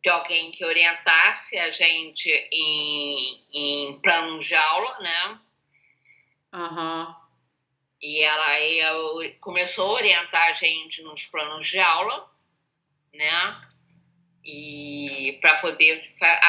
[0.03, 5.41] de alguém que orientasse a gente em, em plano de aula, né?
[6.53, 7.22] Uhum.
[8.03, 8.91] E ela ia,
[9.41, 12.29] começou a orientar a gente nos planos de aula,
[13.15, 13.73] né?
[14.45, 16.01] e para poder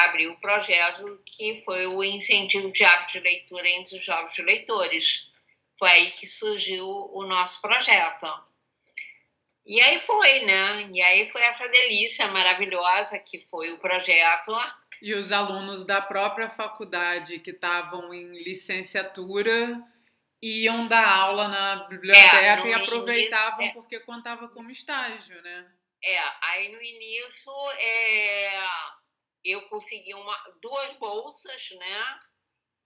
[0.06, 5.32] abrir o projeto que foi o incentivo de hábito de leitura entre os jovens leitores.
[5.78, 8.26] Foi aí que surgiu o nosso projeto.
[9.64, 10.90] E aí foi, né?
[10.92, 14.52] E aí foi essa delícia maravilhosa que foi o projeto.
[15.00, 19.82] E os alunos da própria faculdade que estavam em licenciatura
[20.44, 23.72] iam dar aula na biblioteca é, e aproveitavam início, é...
[23.72, 25.72] porque contava como estágio, né?
[26.02, 28.66] É, aí no início é,
[29.42, 32.20] eu consegui uma, duas bolsas, né?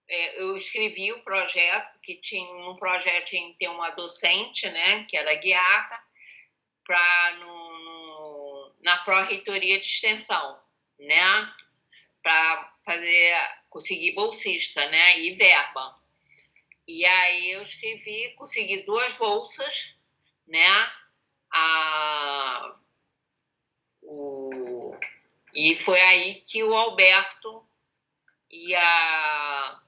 [0.07, 5.03] É, eu escrevi o projeto, porque tinha um projeto em ter uma docente, né?
[5.03, 6.01] Que era guiada,
[6.85, 10.59] para no, no, na pró-reitoria de extensão,
[10.97, 11.53] né?
[12.23, 13.35] Para fazer,
[13.69, 15.19] conseguir bolsista, né?
[15.19, 15.99] E verba.
[16.89, 19.95] E aí eu escrevi, consegui duas bolsas,
[20.47, 20.91] né?
[21.51, 22.75] A,
[24.01, 24.95] o...
[25.53, 27.63] E foi aí que o Alberto
[28.49, 29.79] e a.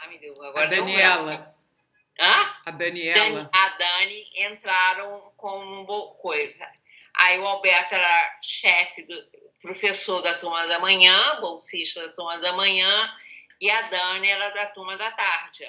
[0.00, 1.56] Ai, meu Deus, agora a Daniela.
[2.18, 2.56] Hã?
[2.66, 3.14] A Daniela.
[3.14, 5.86] Dani, a Dani entraram com
[6.20, 6.72] coisa.
[7.14, 9.14] Aí o Alberto era chefe, do,
[9.60, 13.16] professor da turma da manhã, bolsista da turma da manhã,
[13.62, 15.64] e a Dani era da turma da tarde.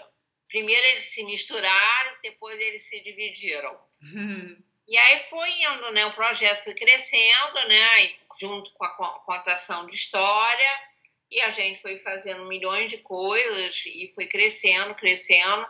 [0.47, 3.79] Primeiro eles se misturaram, depois eles se dividiram.
[4.86, 6.06] E aí foi indo, né?
[6.08, 8.15] O projeto foi crescendo, né?
[8.38, 10.82] Junto com a contação de história,
[11.32, 15.65] e a gente foi fazendo milhões de coisas e foi crescendo, crescendo,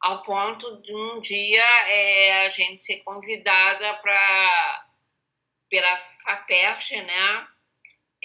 [0.00, 4.86] ao ponto de um dia é, a gente ser convidada para
[5.68, 7.48] pela FAPERJ, né?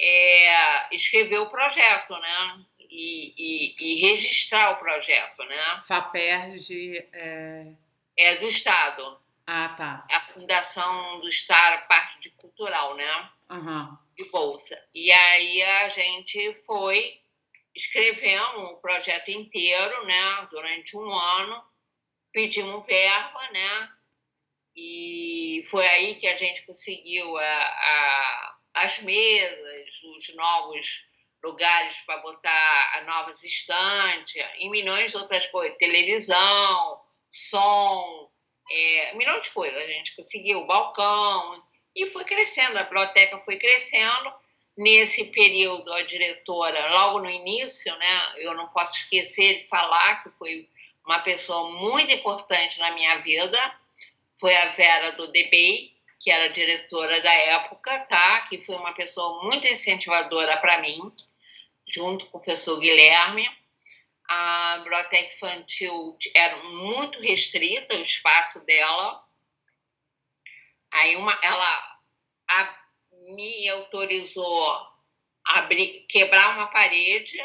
[0.00, 2.64] É, escrever o projeto, né?
[2.90, 5.82] E, e, e, registrar o projeto, né?
[5.86, 7.66] FAPERJ é...
[8.16, 9.20] é do Estado.
[9.46, 10.06] Ah, tá.
[10.10, 13.30] A fundação do Estado, parte de cultural, né?
[13.50, 13.96] Uhum.
[14.16, 14.88] De bolsa.
[14.92, 17.20] E aí a gente foi
[17.74, 20.48] escrevendo o projeto inteiro, né?
[20.50, 21.64] Durante um ano,
[22.32, 23.92] pedimos verba, né?
[24.76, 31.09] E foi aí que a gente conseguiu a, a, as mesas, os novos
[31.42, 38.30] lugares para botar novas estantes e milhões de outras coisas, televisão, som,
[38.70, 39.80] é, milhões de coisas.
[39.80, 44.32] A gente conseguiu o balcão e foi crescendo, a biblioteca foi crescendo.
[44.76, 50.30] Nesse período, a diretora, logo no início, né, eu não posso esquecer de falar que
[50.30, 50.68] foi
[51.04, 53.58] uma pessoa muito importante na minha vida,
[54.38, 58.40] foi a Vera do DBI, que era diretora da época, tá?
[58.42, 61.12] Que foi uma pessoa muito incentivadora para mim,
[61.92, 63.48] junto com o professor Guilherme.
[64.28, 69.24] A biblioteca infantil era muito restrita o espaço dela.
[70.92, 71.98] Aí uma, ela
[72.48, 72.78] a,
[73.34, 77.38] me autorizou a abrir, quebrar uma parede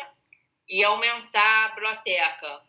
[0.70, 2.62] e aumentar a biblioteca.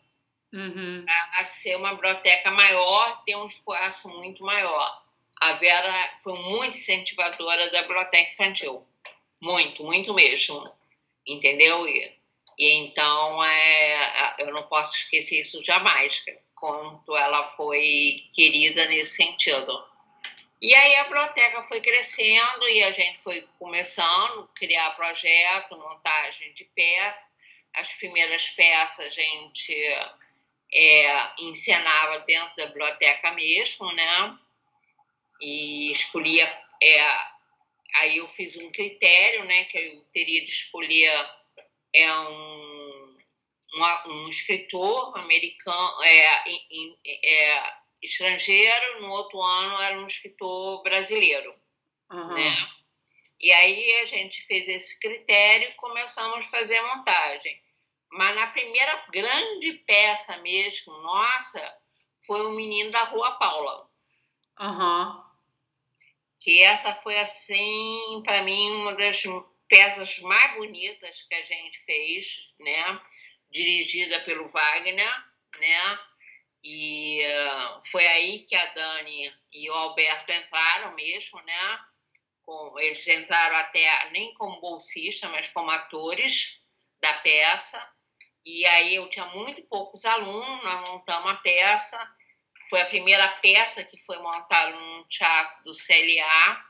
[0.53, 1.05] Uhum.
[1.05, 5.03] Para ser uma biblioteca maior, ter um espaço muito maior.
[5.39, 8.87] A Vera foi muito incentivadora da biblioteca infantil.
[9.39, 10.75] Muito, muito mesmo
[11.27, 11.87] entendeu?
[11.87, 12.17] E,
[12.57, 16.23] e então é, eu não posso esquecer isso jamais,
[16.55, 19.85] quanto ela foi querida nesse sentido.
[20.59, 26.51] E aí a biblioteca foi crescendo e a gente foi começando a criar projeto, montagem
[26.53, 27.23] de peças.
[27.75, 29.73] As primeiras peças a gente
[30.73, 34.37] é, encenava dentro da biblioteca mesmo, né?
[35.39, 36.45] E escolhia
[36.81, 37.36] é,
[37.99, 41.37] aí eu fiz um critério, né, que eu teria de escolher
[41.93, 43.17] é um,
[43.75, 46.43] um, um escritor americano, é,
[47.23, 51.55] é, estrangeiro, no outro ano era um escritor brasileiro,
[52.11, 52.33] uhum.
[52.33, 52.69] né?
[53.39, 57.61] E aí a gente fez esse critério e começamos a fazer a montagem.
[58.11, 61.73] Mas na primeira grande peça mesmo, nossa,
[62.25, 63.89] foi o Menino da Rua Paula.
[64.59, 65.26] Uhum
[66.37, 69.23] que essa foi assim para mim uma das
[69.67, 73.01] peças mais bonitas que a gente fez, né?
[73.49, 75.25] Dirigida pelo Wagner,
[75.59, 75.99] né?
[76.63, 81.79] E uh, foi aí que a Dani e o Alberto entraram mesmo, né?
[82.45, 86.65] Com, eles entraram até nem como bolsista, mas como atores
[86.99, 87.93] da peça.
[88.45, 92.16] E aí eu tinha muito poucos alunos, nós montamos a peça
[92.69, 96.65] foi a primeira peça que foi montada num teatro do CLA,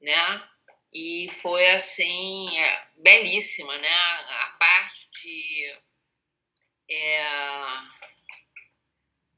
[0.00, 0.48] né?
[0.92, 3.88] E foi assim é, belíssima, né?
[3.88, 5.76] A parte de
[6.90, 7.26] é,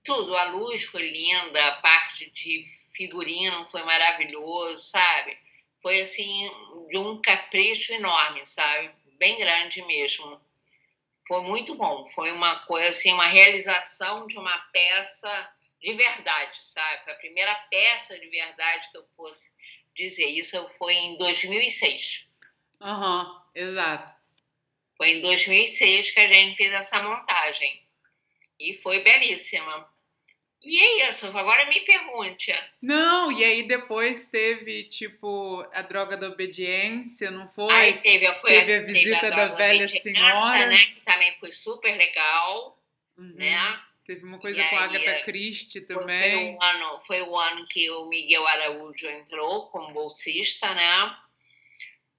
[0.05, 2.65] tudo, a luz foi linda, a parte de
[2.95, 5.39] figurino foi maravilhoso, sabe?
[5.81, 6.51] Foi assim
[6.89, 8.91] de um capricho enorme, sabe?
[9.19, 10.41] Bem grande mesmo.
[11.27, 12.07] Foi muito bom.
[12.09, 17.05] Foi uma coisa assim, uma realização de uma peça de verdade, sabe?
[17.05, 19.51] Foi a primeira peça de verdade que eu fosse
[19.95, 20.27] dizer.
[20.27, 22.29] Isso foi em 2006.
[22.81, 24.19] Aham, uhum, exato.
[24.97, 27.83] Foi em 2006 que a gente fez essa montagem.
[28.59, 29.89] E foi belíssima.
[30.61, 32.53] E é isso, agora me pergunte.
[32.83, 37.73] Não, e aí depois teve, tipo, a droga da obediência, não foi?
[37.73, 40.67] Aí teve, foi, teve a visita teve a da velha senhora.
[40.67, 42.77] Né, que também foi super legal,
[43.17, 43.35] uhum.
[43.37, 43.81] né?
[44.09, 46.33] Teve uma coisa e com a Agatha Christie também.
[46.33, 51.15] Foi o, ano, foi o ano que o Miguel Araújo entrou como bolsista, né?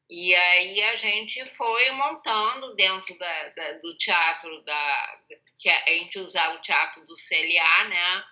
[0.07, 5.19] E aí a gente foi montando dentro da, da, do teatro da
[5.57, 8.23] que a gente usava o teatro do CLA, né?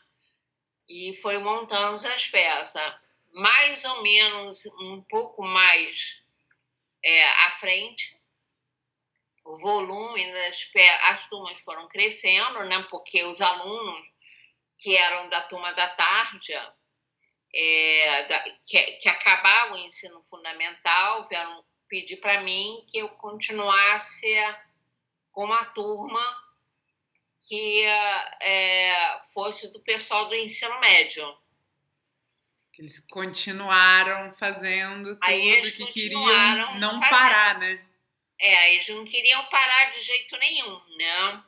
[0.87, 2.93] E foi montando as peças,
[3.33, 6.23] mais ou menos um pouco mais
[7.03, 8.16] é, à frente
[9.55, 10.69] volume das
[11.03, 12.85] as turmas foram crescendo, né?
[12.89, 14.05] Porque os alunos
[14.77, 16.53] que eram da turma da tarde,
[17.53, 24.35] é, da, que, que acabavam o ensino fundamental, vieram pedir para mim que eu continuasse
[25.31, 26.19] com uma turma
[27.47, 27.83] que
[28.41, 31.37] é, fosse do pessoal do ensino médio.
[32.77, 37.09] Eles continuaram fazendo tudo que queriam não fazendo.
[37.09, 37.83] parar, né?
[38.39, 41.43] É, eles não queriam parar de jeito nenhum, né?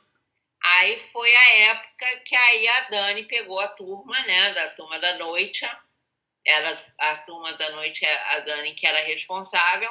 [0.62, 5.16] Aí foi a época que aí a Dani pegou a turma, né, da turma da
[5.16, 5.66] noite.
[6.44, 9.90] Era a turma da noite, a Dani que era responsável.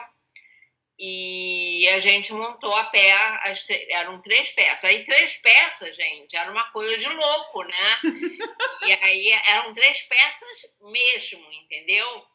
[1.02, 4.84] E a gente montou a pé, as, eram três peças.
[4.84, 8.00] Aí três peças, gente, era uma coisa de louco, né?
[8.86, 12.28] e aí eram três peças mesmo, entendeu?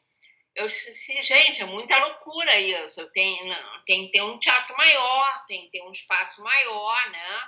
[0.54, 3.00] Eu disse, gente, é muita loucura isso.
[3.00, 7.10] Eu tenho, não, tem que ter um teatro maior, tem que ter um espaço maior,
[7.10, 7.40] né?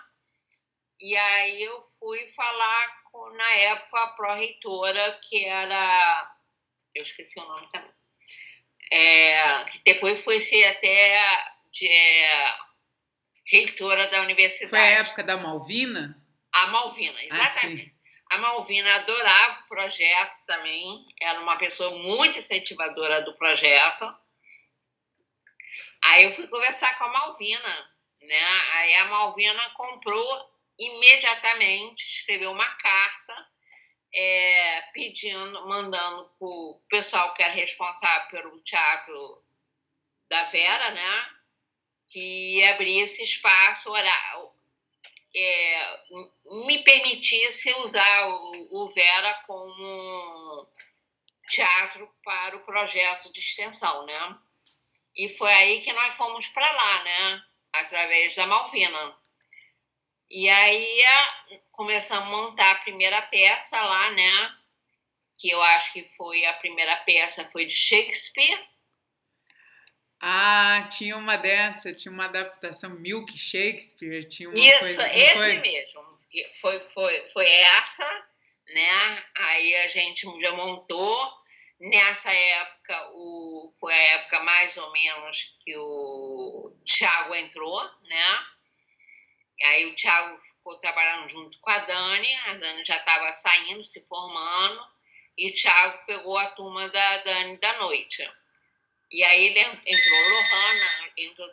[1.01, 6.37] E aí eu fui falar com, na época, a pró-reitora, que era.
[6.95, 7.93] Eu esqueci o nome também.
[8.91, 12.55] é, que depois foi ser até de, é,
[13.47, 14.71] reitora da universidade.
[14.71, 16.21] Foi a época da Malvina?
[16.53, 17.93] A Malvina, exatamente.
[17.93, 17.95] Ah,
[18.31, 24.14] a Malvina adorava o projeto também, era uma pessoa muito incentivadora do projeto.
[26.03, 28.45] Aí eu fui conversar com a Malvina, né?
[28.72, 33.49] Aí a Malvina comprou imediatamente, escreveu uma carta
[34.12, 39.45] é, pedindo, mandando para o pessoal que era responsável pelo teatro
[40.29, 41.31] da Vera, né?
[42.12, 44.56] Que abrisse espaço oral,
[45.37, 46.01] é,
[46.64, 50.66] me permitisse usar o, o Vera como
[51.47, 54.39] teatro para o projeto de extensão, né?
[55.14, 57.43] E foi aí que nós fomos para lá, né?
[57.74, 59.16] Através da Malvina.
[60.30, 61.03] E aí
[61.72, 64.57] começamos a montar a primeira peça lá, né?
[65.39, 68.66] Que eu acho que foi a primeira peça foi de Shakespeare.
[70.21, 75.57] Ah, tinha uma dessa, tinha uma adaptação Milk Shakespeare, tinha uma Isso, coisa, esse foi?
[75.59, 76.19] mesmo.
[76.61, 78.27] Foi, foi, foi essa,
[78.75, 79.25] né?
[79.37, 81.47] Aí a gente já montou.
[81.79, 88.47] Nessa época, o, foi a época mais ou menos que o Thiago entrou, né?
[89.62, 94.01] Aí o Thiago ficou trabalhando junto com a Dani, a Dani já estava saindo, se
[94.07, 94.81] formando,
[95.37, 98.27] e o Thiago pegou a turma da Dani da noite.
[99.11, 101.49] E aí ele entrou Lohana, entrou.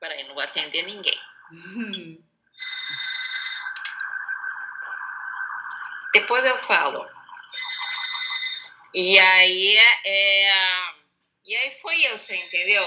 [0.00, 1.18] Peraí, não vou atender ninguém.
[6.12, 7.08] Depois eu falo.
[8.94, 10.52] E aí, é,
[11.44, 12.86] e aí foi isso, entendeu?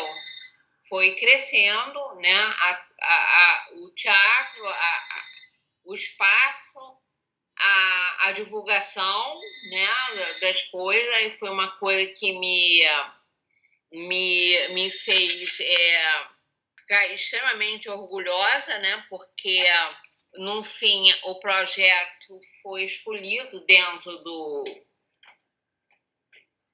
[0.89, 2.33] Foi crescendo, né?
[2.33, 5.23] A, a, a o teatro, a,
[5.85, 6.79] o espaço,
[7.57, 9.87] a, a divulgação né,
[10.41, 12.81] das coisas, e foi uma coisa que me,
[13.91, 16.25] me, me fez é,
[16.79, 19.05] ficar extremamente orgulhosa, né?
[19.09, 19.63] Porque
[20.35, 24.63] no fim o projeto foi escolhido dentro do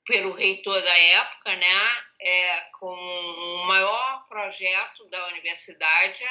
[0.08, 6.24] pelo reitor da época, né, é, com o maior projeto da universidade,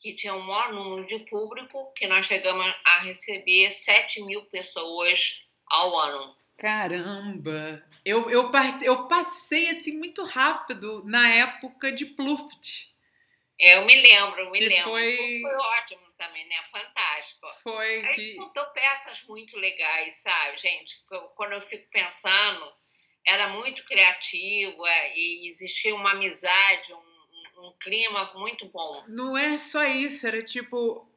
[0.00, 5.46] que tinha um maior número de público, que nós chegamos a receber 7 mil pessoas
[5.66, 6.34] ao ano.
[6.60, 7.82] Caramba!
[8.04, 8.50] Eu, eu,
[8.82, 12.90] eu passei assim muito rápido na época de Pluft.
[13.58, 14.90] É, eu me lembro, me que lembro.
[14.90, 15.40] Foi...
[15.40, 16.56] foi ótimo também, né?
[16.70, 17.46] Fantástico.
[17.62, 18.06] Foi.
[18.06, 18.34] Aí que...
[18.36, 21.02] montou peças muito legais, sabe, gente?
[21.34, 22.70] Quando eu fico pensando,
[23.26, 29.02] era muito criativo é, e existia uma amizade, um, um clima muito bom.
[29.08, 31.10] Não é só isso, era tipo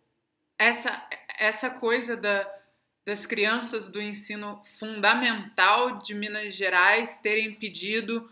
[0.58, 2.63] essa, essa coisa da,
[3.06, 8.30] das crianças do ensino fundamental de Minas Gerais terem pedido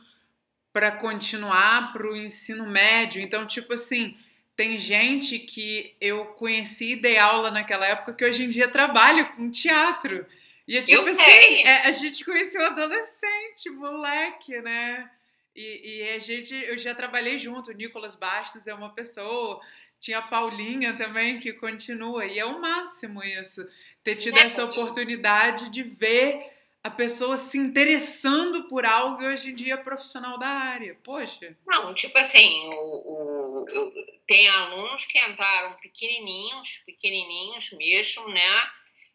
[0.72, 3.22] para continuar para o ensino médio.
[3.22, 4.18] Então, tipo assim,
[4.56, 9.26] tem gente que eu conheci e dei aula naquela época que hoje em dia trabalha
[9.26, 10.26] com teatro.
[10.68, 11.64] E é tipo eu assim, sei.
[11.64, 15.10] é, a gente conheceu adolescente, moleque, né?
[15.54, 19.60] E, e, a gente, eu já trabalhei junto, o Nicolas Bastos é uma pessoa,
[20.00, 23.68] tinha a Paulinha também que continua, e é o máximo isso,
[24.04, 24.44] ter tido É.
[24.44, 26.50] essa oportunidade de ver
[26.84, 30.98] a pessoa se interessando por algo e hoje em dia é profissional da área.
[31.04, 31.56] Poxa.
[31.68, 32.74] Não, tipo assim, o,
[33.64, 33.94] o, eu-
[34.26, 38.70] tem alunos que entraram pequenininhos, pequenininhos mesmo, né?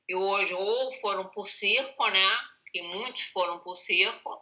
[0.09, 2.31] E hoje ou foram por circo, né?
[2.73, 4.41] Que muitos foram por circo,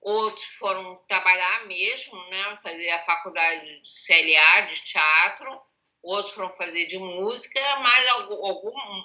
[0.00, 2.56] outros foram trabalhar mesmo, né?
[2.62, 5.60] Fazer a faculdade de CLA, de teatro,
[6.02, 9.04] outros foram fazer de música, mas algum, algum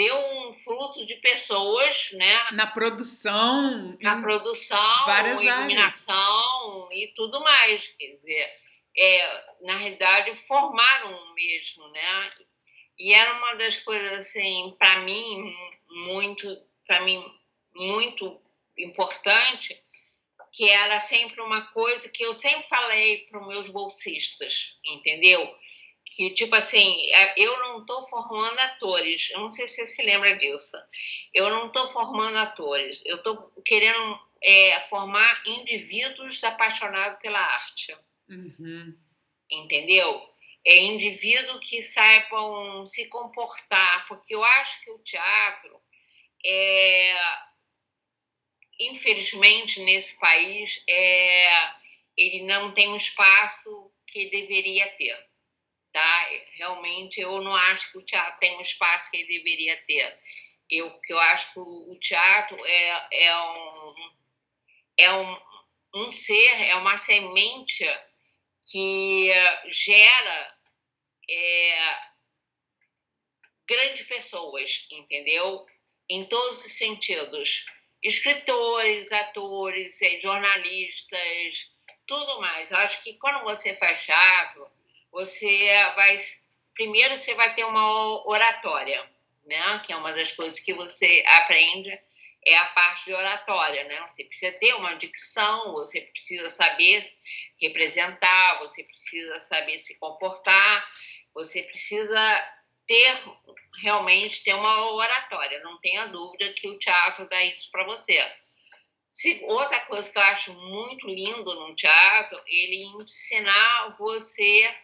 [0.00, 2.50] deu um fruto de pessoas, né?
[2.52, 3.98] Na produção.
[4.00, 5.56] na produção, várias áreas.
[5.58, 7.94] iluminação e tudo mais.
[7.98, 8.50] Quer dizer,
[8.96, 12.32] é, na realidade, formaram mesmo, né?
[12.98, 15.54] E era uma das coisas, assim, para mim,
[15.88, 16.48] muito,
[16.86, 17.22] para mim,
[17.74, 18.40] muito
[18.78, 19.78] importante,
[20.50, 25.40] que era sempre uma coisa que eu sempre falei para os meus bolsistas, entendeu?
[26.16, 30.02] Que, tipo assim, é, eu não estou formando atores, eu não sei se você se
[30.02, 30.76] lembra disso.
[31.32, 37.96] Eu não estou formando atores, eu estou querendo é, formar indivíduos apaixonados pela arte,
[38.28, 38.96] Uhum.
[39.50, 40.28] entendeu?
[40.66, 45.80] É indivíduo que saibam se comportar, porque eu acho que o teatro,
[46.44, 47.16] é,
[48.80, 51.70] infelizmente, nesse país, é,
[52.16, 55.29] ele não tem o espaço que deveria ter.
[55.92, 56.28] Tá?
[56.54, 60.20] Realmente, eu não acho que o teatro tem o espaço que ele deveria ter.
[60.70, 63.94] Eu, que eu acho que o teatro é, é, um,
[64.96, 65.42] é um,
[65.96, 67.84] um ser, é uma semente
[68.70, 69.32] que
[69.68, 70.58] gera
[71.28, 72.10] é,
[73.68, 75.66] grandes pessoas, entendeu?
[76.08, 77.66] Em todos os sentidos.
[78.02, 81.74] Escritores, atores, é, jornalistas,
[82.06, 82.70] tudo mais.
[82.70, 84.70] Eu acho que quando você faz teatro,
[85.12, 86.18] você vai.
[86.74, 89.08] Primeiro, você vai ter uma oratória,
[89.44, 89.80] né?
[89.84, 91.90] Que é uma das coisas que você aprende
[92.46, 94.00] é a parte de oratória, né?
[94.08, 97.04] Você precisa ter uma dicção, você precisa saber
[97.60, 100.90] representar, você precisa saber se comportar,
[101.34, 102.56] você precisa
[102.86, 103.22] ter
[103.82, 105.62] realmente ter uma oratória.
[105.62, 108.18] Não tenha dúvida que o teatro dá isso para você.
[109.10, 114.74] Se, outra coisa que eu acho muito lindo no teatro, ele ensinar você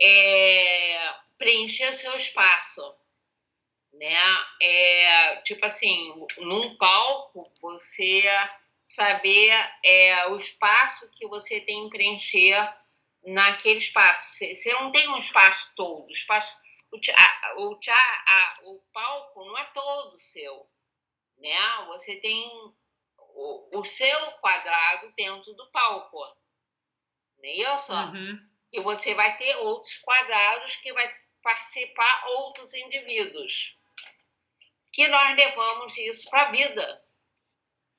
[0.00, 3.00] é, preencher seu espaço
[4.00, 4.16] né?
[4.62, 8.22] É, tipo assim, num palco, você
[8.82, 9.52] saber
[9.84, 12.76] é, o espaço que você tem que preencher
[13.24, 14.38] naquele espaço.
[14.38, 16.58] Você não tem um espaço todo, o espaço,
[16.90, 20.66] o, o, a, o palco não é todo seu,
[21.36, 21.58] né?
[21.88, 22.50] Você tem
[23.18, 26.18] o, o seu quadrado dentro do palco,
[27.38, 27.92] não é isso?
[27.92, 28.49] Uhum.
[28.72, 31.12] E você vai ter outros quadrados que vai
[31.42, 33.80] participar outros indivíduos
[34.92, 37.04] que nós levamos isso para a vida.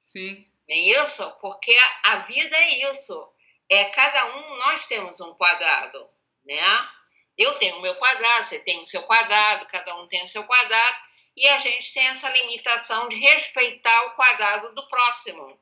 [0.05, 0.43] Sim.
[0.67, 1.31] Não é isso?
[1.41, 3.29] Porque a, a vida é isso.
[3.69, 6.09] É cada um, nós temos um quadrado,
[6.45, 6.61] né?
[7.37, 10.43] Eu tenho o meu quadrado, você tem o seu quadrado, cada um tem o seu
[10.43, 10.97] quadrado,
[11.35, 15.57] e a gente tem essa limitação de respeitar o quadrado do próximo.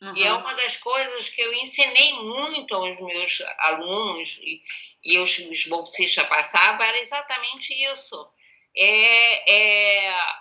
[0.00, 0.16] Uhum.
[0.16, 4.62] E é uma das coisas que eu ensinei muito aos meus alunos e,
[5.04, 8.30] e os, os bolsistas passavam, era exatamente isso.
[8.76, 10.38] É, é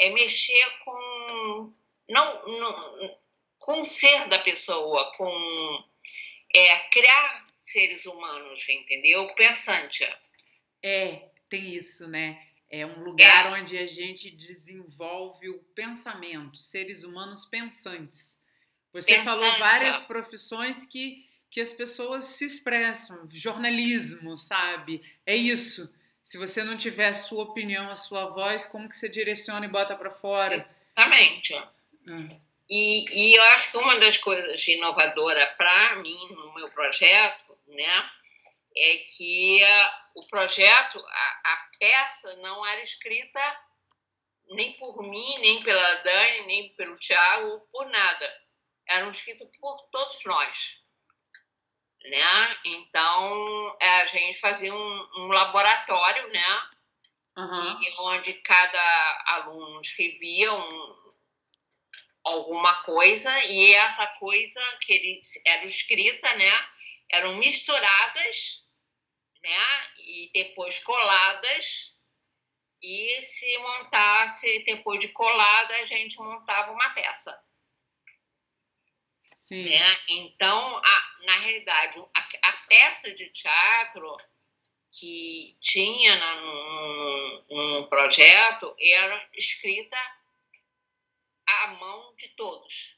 [0.00, 1.74] é mexer com
[2.08, 3.20] não, não
[3.58, 5.84] com o ser da pessoa, com
[6.54, 9.32] é, criar seres humanos, entendeu?
[9.34, 10.02] Pensante.
[10.82, 12.42] É, tem isso, né?
[12.70, 13.60] É um lugar é.
[13.60, 18.39] onde a gente desenvolve o pensamento, seres humanos pensantes.
[18.92, 25.02] Você falou várias profissões que, que as pessoas se expressam, jornalismo, sabe?
[25.24, 25.92] É isso
[26.30, 29.68] se você não tiver a sua opinião, a sua voz, como que você direciona e
[29.68, 30.54] bota para fora?
[30.54, 31.60] Exatamente.
[32.06, 32.40] Hum.
[32.68, 38.10] E, e eu acho que uma das coisas inovadoras para mim no meu projeto, né,
[38.76, 39.60] é que
[40.14, 43.40] o projeto, a, a peça não era escrita
[44.50, 48.40] nem por mim, nem pela Dani, nem pelo Tiago, por nada.
[48.90, 50.80] Eram escritas por todos nós
[52.04, 52.56] né?
[52.64, 56.62] Então é, a gente fazia um, um laboratório, né?
[57.36, 57.78] Uhum.
[57.78, 61.14] Que, onde cada aluno escrevia um,
[62.24, 66.68] alguma coisa e essa coisa que eles eram escrita, né?
[67.10, 68.64] Eram misturadas,
[69.42, 69.90] né?
[69.98, 71.94] E depois coladas
[72.82, 77.38] e se montasse depois de colada a gente montava uma peça.
[79.50, 79.64] Sim.
[79.64, 80.00] Né?
[80.08, 84.16] Então, a, na realidade, a, a, peça de teatro
[84.96, 89.96] que tinha no, no, no projeto era escrita
[91.48, 92.96] à mão de todos.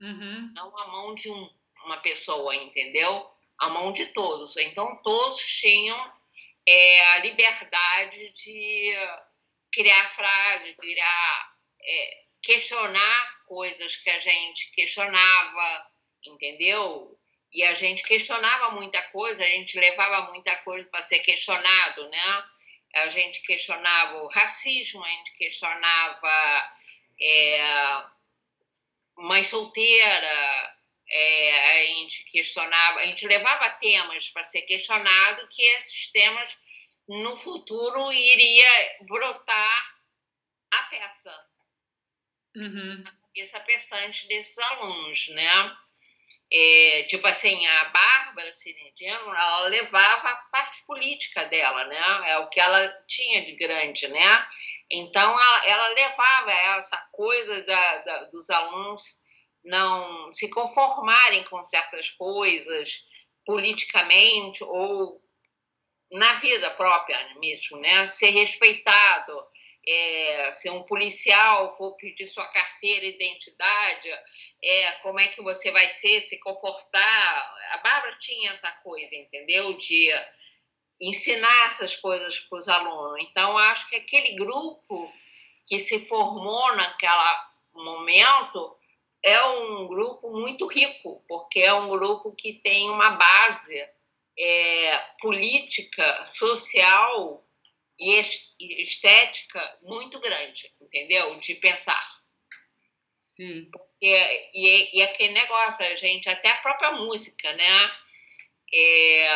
[0.00, 0.52] Uhum.
[0.54, 1.50] Não à mão de um,
[1.84, 3.30] uma pessoa, entendeu?
[3.58, 4.56] À mão de todos.
[4.56, 6.12] Então, todos tinham
[6.66, 8.94] é, a liberdade de
[9.70, 15.90] criar frases, criar, é, questionar coisas que a gente questionava,
[16.24, 17.20] entendeu?
[17.52, 22.44] E a gente questionava muita coisa, a gente levava muita coisa para ser questionado, né?
[22.94, 26.76] A gente questionava o racismo, a gente questionava
[27.20, 28.04] é,
[29.18, 30.76] mãe solteira,
[31.10, 36.56] é, a gente questionava, a gente levava temas para ser questionado que esses temas
[37.06, 39.96] no futuro iria brotar
[40.70, 41.51] a peça
[42.56, 43.04] uhum.
[43.36, 45.76] na pensante desses alunos, né?
[46.54, 52.30] É, tipo assim, a Bárbara Cirindiano, ela levava a parte política dela, né?
[52.30, 54.46] É o que ela tinha de grande, né?
[54.90, 59.02] Então, ela, ela levava essa coisa da, da, dos alunos
[59.64, 63.06] não se conformarem com certas coisas
[63.46, 65.22] politicamente ou
[66.10, 68.06] na vida própria mesmo, né?
[68.08, 69.32] Ser respeitado,
[69.86, 74.08] é, se um policial for pedir sua carteira, identidade,
[74.62, 77.54] é, como é que você vai ser, se comportar.
[77.72, 79.76] A Bárbara tinha essa coisa, entendeu?
[79.76, 80.08] De
[81.00, 83.20] ensinar essas coisas para os alunos.
[83.20, 85.12] Então, acho que aquele grupo
[85.68, 87.12] que se formou naquele
[87.74, 88.76] momento
[89.24, 93.88] é um grupo muito rico, porque é um grupo que tem uma base
[94.38, 97.44] é, política, social
[98.02, 101.38] e estética muito grande, entendeu?
[101.38, 102.04] De pensar.
[103.36, 103.68] Sim.
[103.70, 107.92] Porque, e, e aquele negócio, a gente, até a própria música, né?
[108.74, 109.28] É,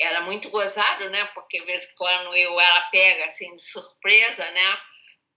[0.00, 1.24] era muito gozado, né?
[1.26, 4.80] Porque, de vez em quando eu, ela pega assim de surpresa, né?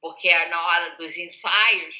[0.01, 1.95] Porque na hora dos ensaios,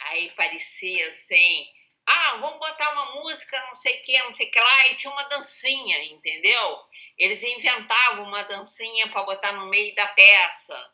[0.00, 1.66] aí parecia assim
[2.06, 4.96] ah, vamos botar uma música, não sei o que, não sei o que lá, e
[4.96, 6.84] tinha uma dancinha, entendeu?
[7.18, 10.92] Eles inventavam uma dancinha para botar no meio da peça.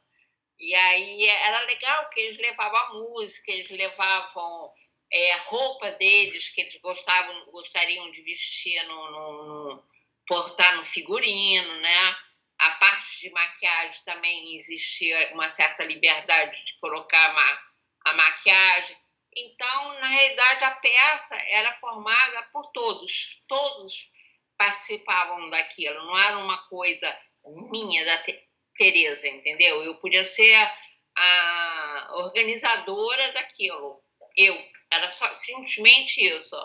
[0.58, 4.72] E aí era legal que eles levavam música, eles levavam
[5.12, 9.88] é, roupa deles, que eles gostavam, gostariam de vestir no, no, no
[10.26, 12.16] portar no figurino, né?
[12.58, 18.96] A parte de maquiagem também existia uma certa liberdade de colocar a, a maquiagem.
[19.36, 24.10] Então, na realidade, a peça era formada por todos, todos
[24.58, 27.16] participavam daquilo, não era uma coisa
[27.70, 28.22] minha, da
[28.76, 29.82] Tereza, entendeu?
[29.82, 30.54] Eu podia ser
[31.16, 34.02] a organizadora daquilo,
[34.36, 34.56] eu,
[34.90, 36.56] era só, simplesmente isso.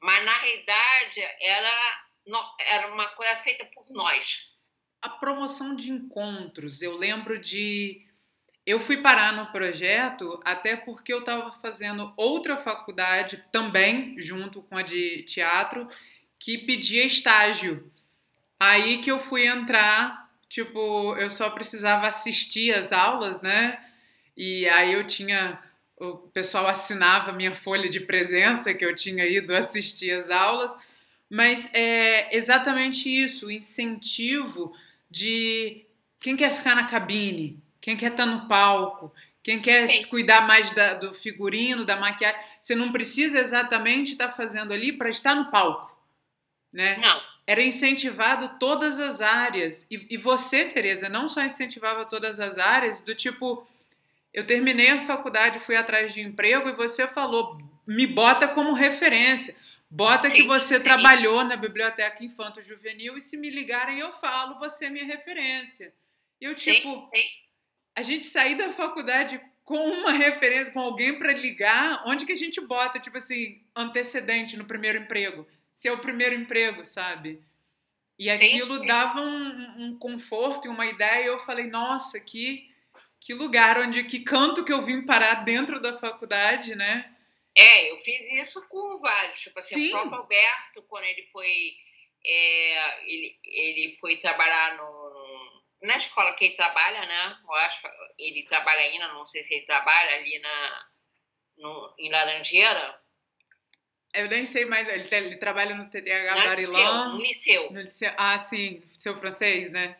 [0.00, 2.04] Mas, na realidade, era,
[2.70, 4.54] era uma coisa feita por nós.
[5.02, 8.06] A promoção de encontros, eu lembro de
[8.66, 14.78] eu fui parar no projeto até porque eu estava fazendo outra faculdade também, junto com
[14.78, 15.86] a de teatro,
[16.44, 17.90] que pedia estágio.
[18.60, 23.82] Aí que eu fui entrar, tipo, eu só precisava assistir as aulas, né?
[24.36, 25.58] E aí eu tinha.
[25.96, 30.76] O pessoal assinava minha folha de presença que eu tinha ido assistir as aulas,
[31.30, 34.76] mas é exatamente isso, o incentivo
[35.10, 35.86] de
[36.20, 40.04] quem quer ficar na cabine, quem quer estar tá no palco, quem quer Sim.
[40.08, 42.40] cuidar mais da, do figurino, da maquiagem.
[42.60, 45.93] Você não precisa exatamente estar tá fazendo ali para estar no palco,
[46.74, 46.98] né?
[46.98, 47.22] Não.
[47.46, 49.86] Era incentivado todas as áreas.
[49.90, 53.66] E, e você, Tereza, não só incentivava todas as áreas, do tipo,
[54.32, 57.56] eu terminei a faculdade, fui atrás de emprego e você falou,
[57.86, 59.54] me bota como referência.
[59.88, 60.84] Bota sim, que você sim.
[60.84, 65.94] trabalhou na biblioteca infanto juvenil e se me ligarem eu falo, você é minha referência.
[66.40, 67.24] E eu, tipo, sim,
[67.94, 72.36] a gente sair da faculdade com uma referência, com alguém para ligar, onde que a
[72.36, 75.46] gente bota, tipo assim, antecedente no primeiro emprego?
[75.74, 77.42] Se o primeiro emprego, sabe?
[78.18, 78.86] E aquilo sim.
[78.86, 82.70] dava um, um, conforto e uma ideia, e eu falei, nossa, que,
[83.20, 87.12] que lugar, onde que canto que eu vim parar dentro da faculdade, né?
[87.56, 89.88] É, eu fiz isso com vários, tipo assim, Sim.
[89.88, 91.72] o próprio Alberto, quando ele foi,
[92.24, 97.38] é, ele, ele foi trabalhar no, na escola que ele trabalha, né?
[97.44, 100.86] Eu acho que ele trabalha ainda, não sei se ele trabalha ali na,
[101.58, 103.03] no, em Laranjeira.
[104.14, 107.14] Eu nem sei mais, ele, ele trabalha no TDH Barilão.
[107.14, 107.70] No liceu.
[107.72, 108.12] No liceu.
[108.16, 109.96] Ah, sim, seu francês, né?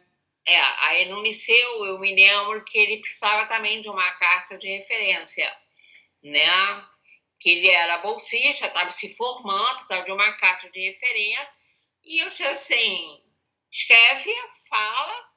[0.46, 4.68] É, aí no liceu eu me lembro que ele precisava também de uma carta de
[4.68, 5.50] referência,
[6.22, 6.86] né?
[7.40, 11.48] Que ele era bolsista, estava se formando, precisava de uma carta de referência.
[12.04, 13.22] E eu disse assim,
[13.70, 14.32] escreve,
[14.68, 15.28] fala,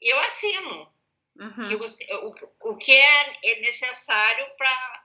[0.00, 0.92] eu assino.
[1.36, 1.68] Uhum.
[1.68, 2.34] Que você, o,
[2.72, 5.01] o que é necessário para.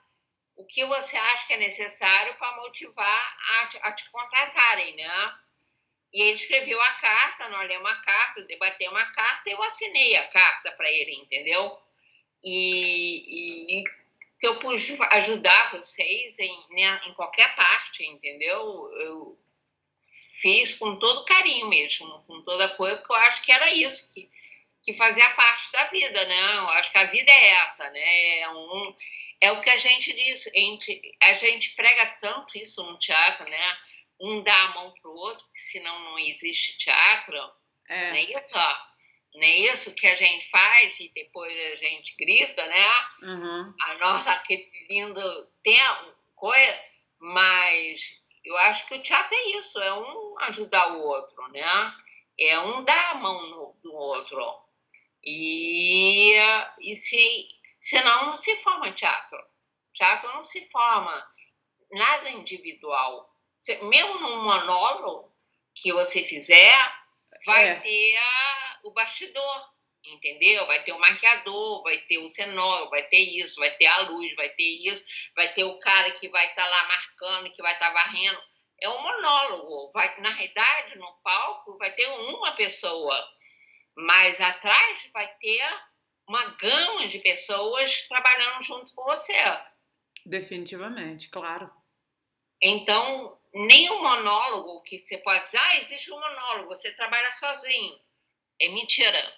[0.57, 5.35] O que você acha que é necessário para motivar a te, a te contratarem, né?
[6.13, 10.27] E ele escreveu a carta, nós lemos a carta, debatemos uma carta, eu assinei a
[10.29, 11.79] carta para ele, entendeu?
[12.43, 13.83] E, e
[14.41, 18.91] eu pude ajudar vocês em, né, em qualquer parte, entendeu?
[18.95, 19.39] Eu
[20.41, 24.29] fiz com todo carinho mesmo, com toda coisa, porque eu acho que era isso que
[24.87, 26.57] que fazia parte da vida, né?
[26.59, 28.39] Eu acho que a vida é essa, né?
[28.39, 28.95] É, um,
[29.39, 33.47] é o que a gente diz, a gente, a gente prega tanto isso no teatro,
[33.49, 33.77] né?
[34.19, 37.37] Um dá a mão pro outro, porque senão não existe teatro.
[37.87, 38.09] É.
[38.09, 38.57] Não é isso?
[39.35, 42.89] Não é isso que a gente faz e depois a gente grita, né?
[43.21, 43.73] Uhum.
[43.83, 46.83] A nossa, aquele lindo tempo, coisa,
[47.19, 51.93] mas eu acho que o teatro é isso, é um ajudar o outro, né?
[52.39, 54.39] É um dar a mão no, no outro.
[55.23, 56.33] E,
[56.79, 57.49] e se,
[57.87, 59.41] senão não se forma teatro.
[59.93, 61.31] Teatro não se forma
[61.89, 63.33] nada individual.
[63.83, 65.33] Mesmo num monólogo
[65.73, 66.75] que você fizer,
[67.45, 67.79] vai é.
[67.79, 69.69] ter a, o bastidor,
[70.05, 70.65] entendeu?
[70.67, 74.35] Vai ter o maquiador, vai ter o cenógrafo, vai ter isso, vai ter a luz,
[74.35, 77.71] vai ter isso, vai ter o cara que vai estar tá lá marcando, que vai
[77.71, 78.41] estar tá varrendo.
[78.81, 79.91] É um monólogo.
[79.93, 83.37] Vai, na realidade, no palco, vai ter uma pessoa
[83.97, 85.63] mas atrás vai ter
[86.27, 89.33] uma gama de pessoas trabalhando junto com você.
[90.25, 91.71] Definitivamente, claro.
[92.61, 97.99] Então, nem o monólogo que você pode dizer, ah, existe um monólogo, você trabalha sozinho.
[98.59, 99.37] É mentira.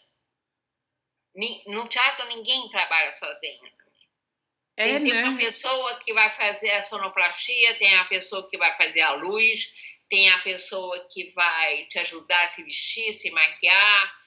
[1.68, 3.72] No teatro ninguém trabalha sozinho.
[4.76, 5.24] É, tem, tem né?
[5.26, 9.76] uma pessoa que vai fazer a sonoplastia, tem a pessoa que vai fazer a luz,
[10.10, 14.20] tem a pessoa que vai te ajudar a se vestir, se maquiar.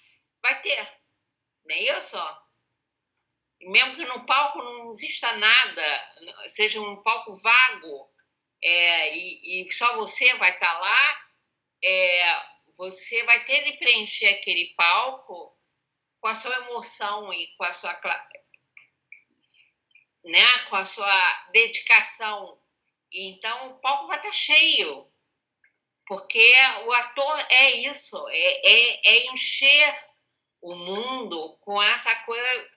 [0.43, 0.89] Vai ter.
[1.65, 2.19] Não é isso?
[3.65, 6.15] Mesmo que no palco não exista nada,
[6.49, 8.11] seja um palco vago,
[8.63, 11.27] é, e, e, só você vai estar tá lá,
[11.85, 12.43] é,
[12.77, 15.57] você vai ter de preencher aquele palco
[16.21, 18.01] com a sua emoção e com a sua
[20.25, 22.61] né, com a sua dedicação.
[23.13, 25.11] Então o palco vai estar tá cheio,
[26.07, 26.55] porque
[26.87, 30.09] o ator é isso, é, é, é encher
[30.61, 32.71] o mundo com essa coisa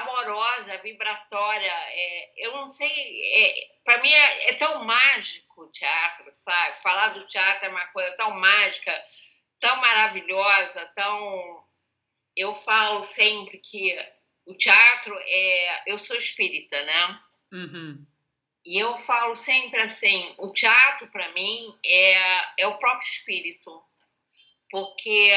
[0.00, 1.72] amorosa, vibratória.
[1.72, 6.82] É, eu não sei, é, para mim é, é, tão mágico o teatro, sabe?
[6.82, 8.92] Falar do teatro é uma coisa tão mágica,
[9.60, 11.64] tão maravilhosa, tão.
[12.36, 13.96] Eu falo sempre que
[14.46, 15.92] o teatro é.
[15.92, 17.20] Eu sou espírita, né?
[17.52, 18.06] Uhum.
[18.64, 23.82] E eu falo sempre assim: o teatro, para mim, é, é o próprio espírito.
[24.70, 25.30] Porque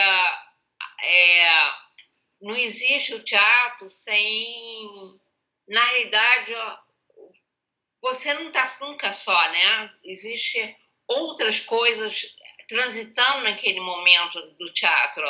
[1.03, 1.86] é,
[2.41, 5.19] não existe o teatro sem.
[5.67, 6.53] Na realidade,
[8.01, 9.91] você não está nunca só, né?
[10.03, 10.75] Existem
[11.07, 12.35] outras coisas
[12.67, 15.23] transitando naquele momento do teatro.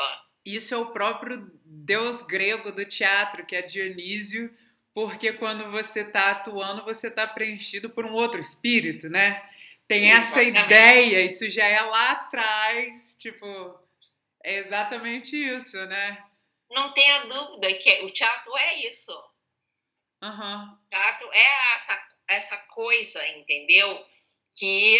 [0.45, 4.55] Isso é o próprio deus grego do teatro, que é Dionísio,
[4.93, 9.43] porque quando você está atuando, você está preenchido por um outro espírito, né?
[9.88, 13.45] Tem essa ideia, isso já é lá atrás, tipo,
[14.43, 16.24] é exatamente isso, né?
[16.70, 19.11] Não tenha dúvida que o teatro é isso.
[20.22, 20.74] Uhum.
[20.74, 24.05] O teatro é essa, essa coisa, entendeu?
[24.57, 24.99] Que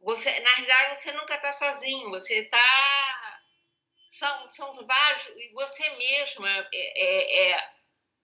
[0.00, 3.40] você, na realidade, você nunca está sozinho, você está.
[4.08, 7.74] São, são vários, e você mesma é, é, é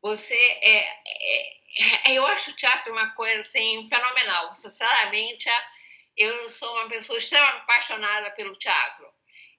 [0.00, 4.54] você é, é, é, eu acho o teatro uma coisa assim fenomenal.
[4.54, 5.48] Sinceramente,
[6.16, 9.12] eu sou uma pessoa extremamente apaixonada pelo teatro.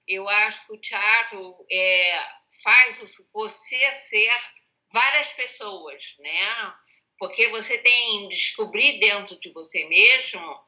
[0.06, 2.98] Eu acho que o teatro é, faz
[3.32, 4.30] você ser
[4.92, 6.74] várias pessoas, né?
[7.18, 10.60] Porque você tem descobrir dentro de você mesmo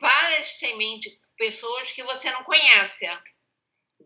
[0.00, 3.06] várias sementes, pessoas que você não conhece,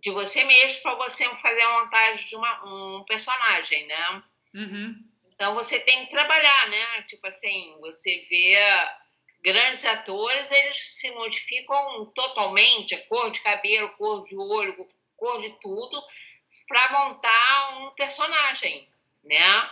[0.01, 4.23] de você mesmo para você fazer a montagem de uma, um personagem, né?
[4.55, 5.11] Uhum.
[5.35, 7.03] Então você tem que trabalhar, né?
[7.05, 8.57] Tipo assim, você vê
[9.43, 15.51] grandes atores, eles se modificam totalmente, a cor de cabelo, cor de olho, cor de
[15.61, 16.03] tudo,
[16.67, 18.89] para montar um personagem,
[19.25, 19.71] né?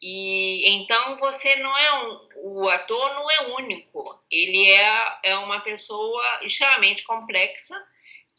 [0.00, 5.60] E então você não é um, o ator não é único, ele é, é uma
[5.60, 7.74] pessoa extremamente complexa,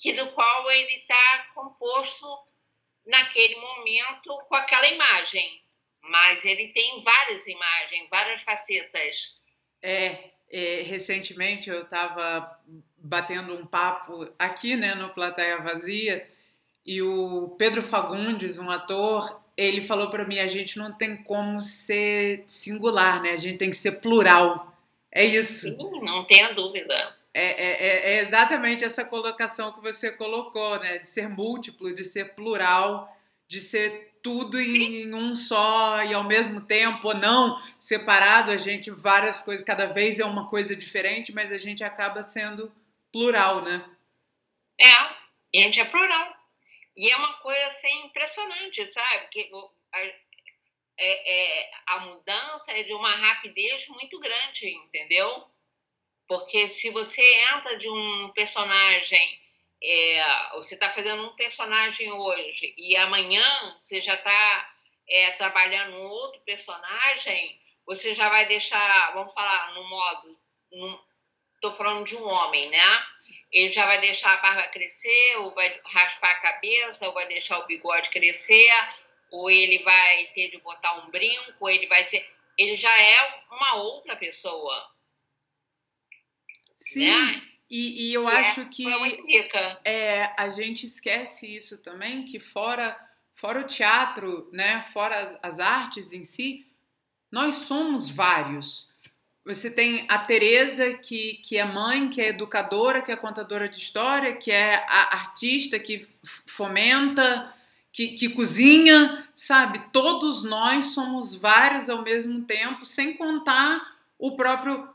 [0.01, 2.25] que do qual ele está composto
[3.05, 5.61] naquele momento com aquela imagem,
[6.01, 9.41] mas ele tem várias imagens, várias facetas.
[9.81, 12.57] É, é recentemente eu estava
[12.97, 16.38] batendo um papo aqui, né, no Plateia Vazia
[16.89, 21.61] e o Pedro Fagundes, um ator, ele falou para mim: a gente não tem como
[21.61, 23.29] ser singular, né?
[23.29, 24.75] A gente tem que ser plural.
[25.11, 25.69] É isso.
[25.69, 26.95] Sim, não tenha dúvida.
[27.31, 30.97] É, é, é, é exatamente essa colocação que você colocou, né?
[30.97, 33.15] De ser múltiplo, de ser plural,
[33.47, 38.57] de ser tudo em, em, um só e ao mesmo tempo, ou não separado, a
[38.57, 42.71] gente várias coisas, cada vez é uma coisa diferente, mas a gente acaba sendo
[43.11, 43.85] plural, né?
[44.81, 45.13] É, a
[45.53, 46.38] gente é plural.
[46.95, 49.27] E é uma coisa assim, impressionante, sabe?
[49.29, 49.49] Que
[49.93, 55.47] a, é, é, a mudança é de uma rapidez muito grande, entendeu?
[56.27, 57.21] Porque se você
[57.55, 59.41] entra de um personagem,
[59.81, 63.43] é, você está fazendo um personagem hoje e amanhã
[63.79, 64.75] você já está
[65.07, 70.37] é, trabalhando um outro personagem, você já vai deixar, vamos falar no modo,
[71.55, 73.03] estou falando de um homem, né?
[73.51, 77.59] Ele já vai deixar a barba crescer, ou vai raspar a cabeça, ou vai deixar
[77.59, 78.71] o bigode crescer,
[79.31, 82.27] ou ele vai ter de botar um brinco, ou ele vai ser.
[82.57, 84.91] Ele já é uma outra pessoa.
[86.81, 87.09] Sim.
[87.09, 87.49] Né?
[87.69, 88.85] E, e eu é, acho que
[89.85, 92.99] é, a gente esquece isso também, que fora,
[93.35, 96.65] fora o teatro, né, fora as, as artes em si,
[97.31, 98.88] nós somos vários.
[99.49, 103.79] Você tem a Teresa, que, que é mãe, que é educadora, que é contadora de
[103.79, 106.07] história, que é artista, que
[106.45, 107.51] fomenta,
[107.91, 109.81] que, que cozinha, sabe?
[109.91, 114.87] Todos nós somos vários ao mesmo tempo, sem contar o próprio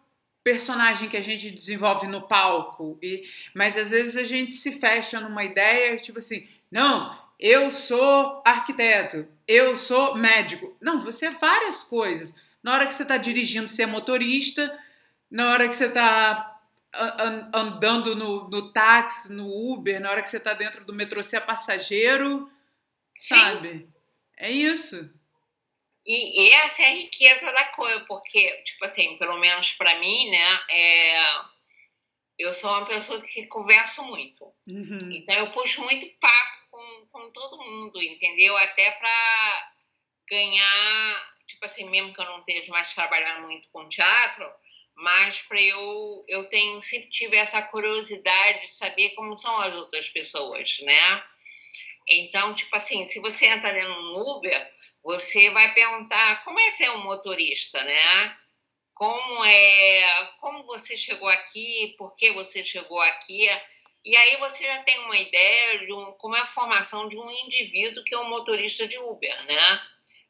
[0.44, 2.96] personagem que a gente desenvolve no palco.
[3.02, 8.40] E, mas às vezes a gente se fecha numa ideia, tipo assim, não, eu sou
[8.46, 10.76] arquiteto, eu sou médico.
[10.80, 12.32] Não, você é várias coisas.
[12.64, 14.82] Na hora que você está dirigindo, você é motorista,
[15.30, 16.58] na hora que você está
[17.52, 21.36] andando no, no táxi, no Uber, na hora que você está dentro do metrô, você
[21.36, 22.50] é passageiro,
[23.18, 23.34] Sim.
[23.34, 23.88] sabe?
[24.38, 25.10] É isso.
[26.06, 30.60] E essa é a riqueza da coisa, porque, tipo assim, pelo menos para mim, né,
[30.70, 31.24] é,
[32.38, 34.44] eu sou uma pessoa que converso muito.
[34.66, 35.10] Uhum.
[35.10, 38.56] Então eu puxo muito papo com, com todo mundo, entendeu?
[38.56, 39.73] Até para
[40.28, 44.50] ganhar, tipo assim, mesmo que eu não esteja mais trabalhando muito com teatro,
[44.96, 50.08] mas para eu, eu tenho, sempre tive essa curiosidade de saber como são as outras
[50.08, 51.24] pessoas, né?
[52.08, 56.70] Então, tipo assim, se você entra dentro de um Uber você vai perguntar como é
[56.70, 58.38] ser um motorista, né?
[58.94, 63.46] Como é, como você chegou aqui, por que você chegou aqui?
[64.02, 67.30] E aí você já tem uma ideia de um, como é a formação de um
[67.30, 69.82] indivíduo que é um motorista de Uber, né?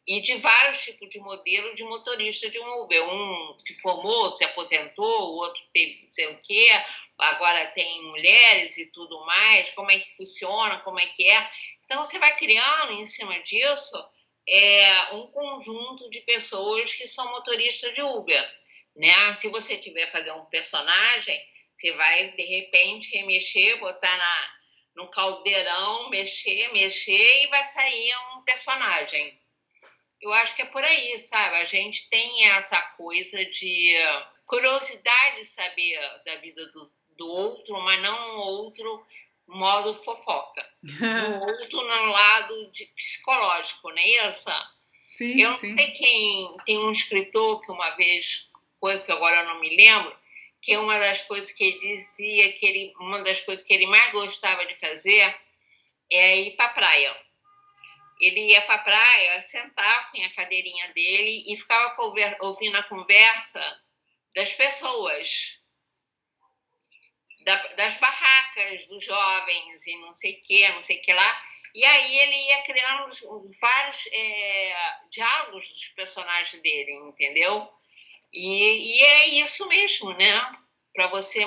[0.06, 3.02] E de vários tipos de modelo de motorista de um Uber.
[3.08, 6.68] Um se formou, se aposentou, o outro teve não sei o quê,
[7.18, 11.50] agora tem mulheres e tudo mais, como é que funciona, como é que é.
[11.84, 13.96] Então você vai criando em cima disso
[14.46, 18.54] é um conjunto de pessoas que são motoristas de Uber.
[18.96, 19.34] Né?
[19.34, 21.40] Se você tiver fazer um personagem,
[21.74, 24.54] você vai de repente remexer, botar na,
[24.96, 29.40] no caldeirão, mexer, mexer e vai sair um personagem.
[30.24, 31.56] Eu acho que é por aí, sabe?
[31.56, 33.94] A gente tem essa coisa de
[34.46, 39.06] curiosidade de saber da vida do, do outro, mas não um outro
[39.46, 40.66] modo fofoca.
[40.82, 44.50] No outro, no lado de psicológico, não é isso?
[45.04, 45.76] Sim, eu não sim.
[45.76, 46.56] sei quem.
[46.64, 48.50] Tem um escritor que uma vez,
[49.04, 50.16] que agora eu não me lembro,
[50.62, 54.10] que uma das coisas que ele dizia, que ele, uma das coisas que ele mais
[54.10, 55.38] gostava de fazer
[56.10, 57.24] é ir para a praia.
[58.24, 61.94] Ele ia para a praia, sentava em a cadeirinha dele e ficava
[62.40, 63.82] ouvindo a conversa
[64.34, 65.60] das pessoas
[67.44, 71.44] da, das barracas dos jovens e não sei o que, não sei o que lá.
[71.74, 77.70] E aí ele ia criando vários é, diálogos dos personagens dele, entendeu?
[78.32, 80.58] E, e é isso mesmo, né?
[80.94, 81.44] Para você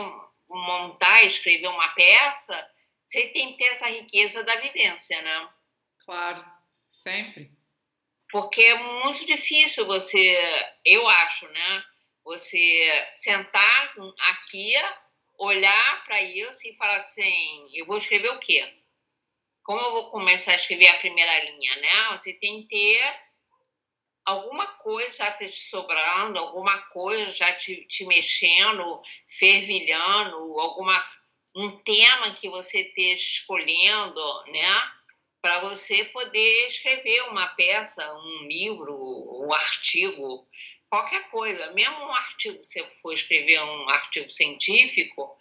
[0.47, 2.71] montar, escrever uma peça,
[3.03, 5.49] você tem que ter essa riqueza da vivência, né?
[6.05, 6.56] Claro,
[7.07, 7.51] sempre.
[8.29, 10.37] Porque é muito difícil você,
[10.83, 11.83] eu acho, né?
[12.25, 13.93] Você sentar
[14.29, 14.73] aqui
[15.37, 18.75] olhar para isso e falar assim: eu vou escrever o quê?
[19.63, 22.17] Como eu vou começar a escrever a primeira linha, né?
[22.17, 23.27] Você tem que ter
[24.25, 29.01] alguma coisa já te sobrando, alguma coisa já te, te mexendo,
[29.39, 31.17] fervilhando, alguma
[31.55, 34.96] um tema que você esteja escolhendo, né?
[35.41, 38.93] Para você poder escrever uma peça, um livro,
[39.45, 40.47] um artigo
[40.89, 45.37] qualquer coisa, mesmo um artigo, se você for escrever um artigo científico,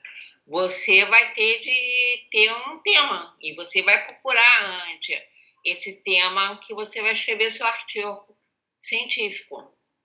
[0.46, 5.20] você vai ter de ter um tema e você vai procurar antes
[5.64, 8.36] esse tema que você vai escrever seu artigo
[8.80, 9.56] científico,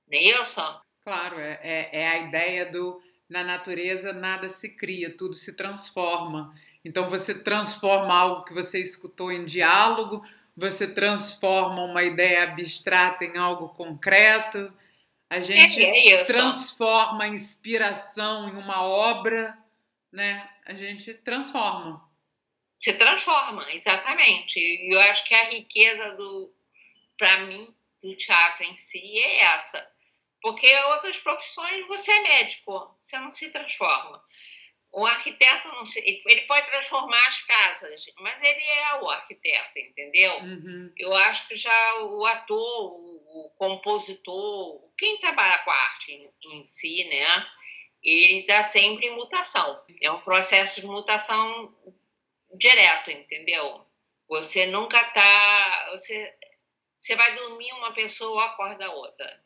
[0.07, 0.81] não é isso?
[1.03, 6.53] Claro, é, é, é a ideia do na natureza nada se cria, tudo se transforma.
[6.83, 10.25] Então você transforma algo que você escutou em diálogo,
[10.55, 14.71] você transforma uma ideia abstrata em algo concreto,
[15.31, 19.57] a gente é, é transforma a inspiração em uma obra,
[20.11, 20.49] né?
[20.65, 22.05] A gente transforma.
[22.75, 24.59] Se transforma, exatamente.
[24.59, 26.53] E eu acho que a riqueza do,
[27.17, 27.73] para mim,
[28.03, 29.89] do teatro em si é essa.
[30.41, 34.21] Porque outras profissões, você é médico, você não se transforma.
[34.93, 40.37] O arquiteto não se, ele pode transformar as casas, mas ele é o arquiteto, entendeu?
[40.39, 40.93] Uhum.
[40.97, 46.33] Eu acho que já o ator, o, o compositor, quem trabalha com a arte em,
[46.51, 47.47] em si, né?
[48.03, 49.81] Ele está sempre em mutação.
[50.01, 51.73] É um processo de mutação
[52.55, 53.85] direto, entendeu?
[54.27, 55.89] Você nunca está.
[55.91, 56.35] Você,
[56.97, 59.41] você vai dormir uma pessoa acorda outra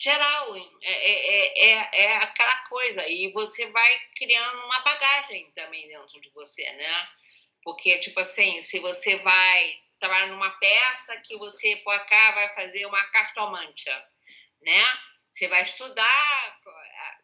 [0.00, 6.18] geral, é, é, é, é aquela coisa, e você vai criando uma bagagem também dentro
[6.20, 7.08] de você, né?
[7.62, 12.86] Porque, tipo assim, se você vai trabalhar numa peça que você por cá vai fazer
[12.86, 13.90] uma cartomante,
[14.62, 14.82] né?
[15.30, 16.60] Você vai estudar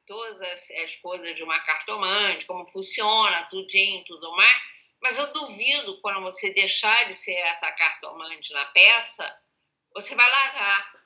[0.07, 4.63] todas as, as coisas de uma cartomante, como funciona, tudinho, tudo mais,
[5.01, 9.43] mas eu duvido quando você deixar de ser essa cartomante na peça,
[9.95, 11.06] você vai largar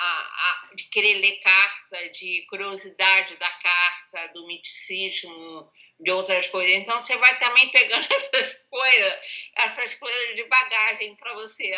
[0.00, 5.70] a, de querer ler carta, de curiosidade da carta, do miticismo,
[6.00, 6.76] de outras coisas.
[6.76, 9.18] Então você vai também pegando essas coisas,
[9.56, 11.74] essas coisas de bagagem para você,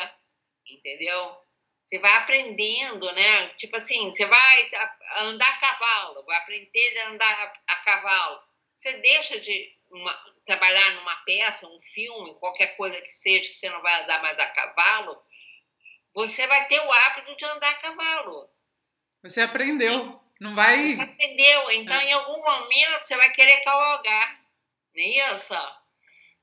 [0.66, 1.36] entendeu?
[1.84, 3.48] Você vai aprendendo, né?
[3.56, 4.70] Tipo assim, você vai
[5.18, 8.40] andar a cavalo, vai aprender a andar a cavalo.
[8.72, 13.68] Você deixa de uma, trabalhar numa peça, um filme, qualquer coisa que seja, que você
[13.68, 15.20] não vai andar mais a cavalo,
[16.14, 18.50] você vai ter o hábito de andar a cavalo.
[19.22, 20.88] Você aprendeu, não vai.
[20.88, 22.04] Você aprendeu, então é.
[22.04, 24.40] em algum momento você vai querer cavalgar,
[24.94, 25.54] não é isso?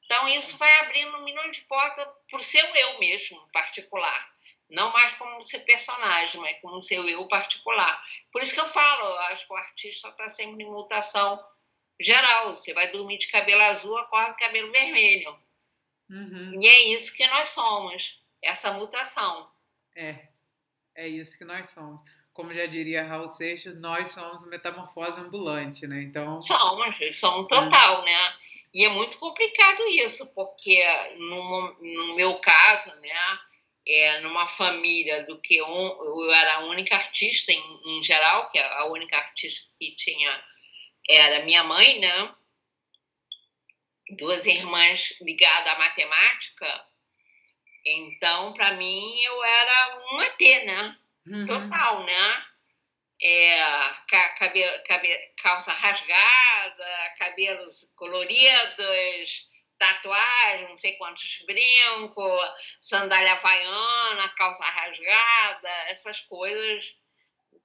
[0.05, 4.37] Então isso vai abrindo um milhão de portas para o seu eu mesmo, particular.
[4.69, 8.01] Não mais como ser personagem, mas como seu eu particular.
[8.31, 11.43] Por isso que eu falo, acho que o artista está sempre em mutação
[11.99, 12.55] geral.
[12.55, 15.37] Você vai dormir de cabelo azul, acorda de cabelo vermelho.
[16.09, 16.61] Uhum.
[16.61, 19.49] E é isso que nós somos, essa mutação.
[19.97, 20.27] É,
[20.95, 22.03] é isso que nós somos.
[22.31, 26.03] Como já diria Raul Seixas, nós somos metamorfose ambulante, né?
[26.03, 26.35] Então...
[26.35, 28.05] Somos, somos total, é.
[28.05, 28.35] né?
[28.75, 30.85] E é muito complicado isso, porque
[31.17, 33.39] no, no meu caso, né?
[33.89, 38.59] É, numa família do que um, eu era a única artista em, em geral, que
[38.59, 40.43] é a única artista que tinha
[41.09, 42.35] era minha mãe, né?
[44.17, 46.86] Duas irmãs ligadas à matemática.
[47.89, 50.97] Então, para mim, eu era um ET, né?
[51.27, 51.45] Uhum.
[51.45, 52.45] Total, né?
[53.21, 53.59] É,
[54.37, 59.47] cabelo, cabelo, calça rasgada, cabelos coloridos,
[59.79, 62.41] tatuagem, não sei quantos brincos,
[62.81, 66.95] sandália havaiana, calça rasgada, essas coisas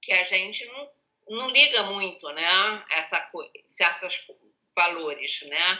[0.01, 0.91] que a gente não
[1.27, 2.85] não liga muito, né?
[2.89, 3.29] Essa
[3.65, 4.27] certos
[4.75, 5.79] valores, né?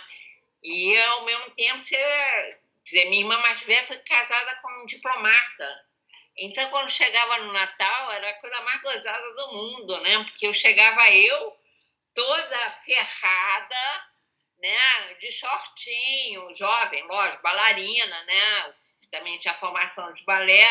[0.61, 5.85] E ao mesmo tempo você dizer, minha irmã mais velha foi casada com um diplomata.
[6.37, 10.23] Então, quando chegava no Natal, era a coisa mais gozada do mundo, né?
[10.23, 11.57] Porque eu chegava eu
[12.13, 14.09] toda ferrada,
[14.57, 15.13] né?
[15.19, 18.73] De shortinho, jovem, lógico, bailarina, né?
[19.11, 20.67] Também tinha formação de balé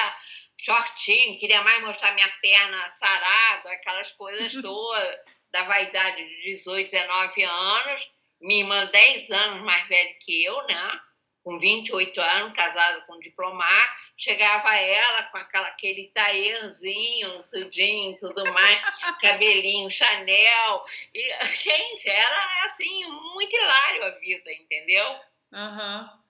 [0.63, 5.19] shortinho, queria mais mostrar minha perna sarada, aquelas coisas todas,
[5.51, 8.15] da vaidade de 18, 19 anos.
[8.41, 11.01] Minha irmã, 10 anos mais velha que eu, né?
[11.43, 18.45] Com 28 anos, casada com um diplomata, chegava ela com aquela, aquele taêzinho, tudinho, tudo
[18.53, 18.81] mais,
[19.21, 20.85] cabelinho Chanel.
[21.13, 25.21] E, gente, era assim, muito hilário a vida, entendeu?
[25.53, 26.03] Aham.
[26.03, 26.23] Uhum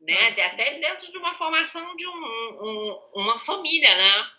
[0.00, 0.28] né?
[0.28, 4.30] Até dentro de uma formação de um, um, uma família, né?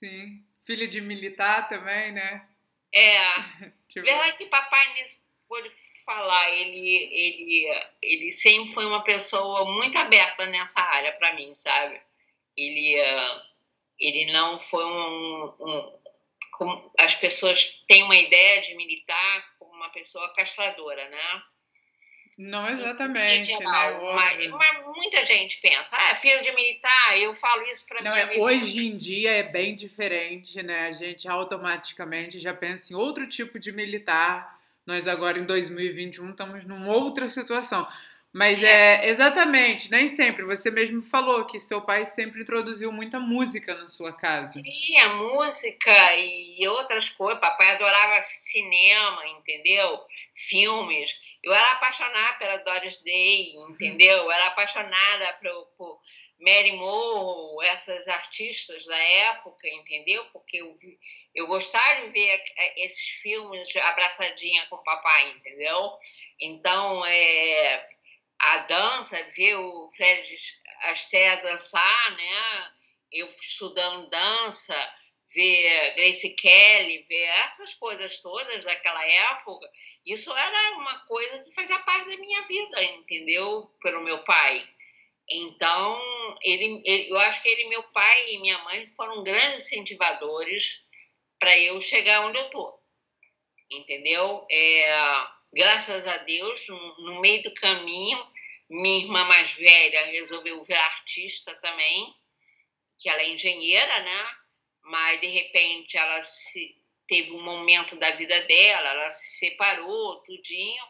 [0.00, 0.44] Sim.
[0.64, 2.48] Filho de militar também, né?
[2.92, 3.32] É.
[3.88, 4.06] tipo...
[4.06, 4.86] Verdade que papai
[5.48, 5.70] pode
[6.08, 12.00] falar, ele, ele, ele sempre foi uma pessoa muito aberta nessa área para mim, sabe?
[12.56, 12.96] Ele,
[14.00, 15.98] ele não foi um, um
[16.52, 21.42] como as pessoas têm uma ideia de militar como uma pessoa castradora, né?
[22.38, 23.98] Não exatamente, né?
[24.14, 28.08] Mas, mas, muita gente pensa, ah, filho de militar, eu falo isso para mim.
[28.08, 30.88] É, hoje em dia é bem diferente, né?
[30.88, 34.57] A gente automaticamente já pensa em outro tipo de militar.
[34.88, 37.86] Nós agora em 2021 estamos numa outra situação.
[38.32, 39.04] Mas é.
[39.04, 40.44] é exatamente, nem sempre.
[40.44, 44.62] Você mesmo falou que seu pai sempre introduziu muita música na sua casa.
[44.62, 47.38] Sim, a música e outras coisas.
[47.38, 50.00] Papai adorava cinema, entendeu?
[50.34, 51.20] Filmes.
[51.44, 54.16] Eu era apaixonada pela Doris Day, entendeu?
[54.16, 56.00] Eu era apaixonada por, por
[56.38, 60.24] Mary Moore, essas artistas da época, entendeu?
[60.32, 60.70] Porque eu,
[61.34, 62.42] eu gostava de ver
[62.76, 65.92] esses filmes abraçadinha com o papai, entendeu?
[66.40, 67.88] Então, é,
[68.38, 70.36] a dança, ver o Fred
[70.82, 72.72] Astaire dançar, né?
[73.10, 74.94] Eu estudando dança,
[75.34, 79.68] ver Grace Kelly, ver essas coisas todas daquela época,
[80.06, 83.70] isso era uma coisa que fazia parte da minha vida, entendeu?
[83.82, 84.66] Pelo meu pai.
[85.30, 90.88] Então, ele, ele, eu acho que ele, meu pai e minha mãe foram grandes incentivadores
[91.38, 92.82] para eu chegar onde eu estou,
[93.70, 94.46] entendeu?
[94.50, 98.18] É, graças a Deus, no, no meio do caminho,
[98.70, 102.14] minha irmã mais velha resolveu virar artista também,
[102.98, 104.30] que ela é engenheira, né?
[104.82, 106.76] Mas de repente ela se,
[107.06, 110.84] teve um momento da vida dela, ela se separou, tudinho,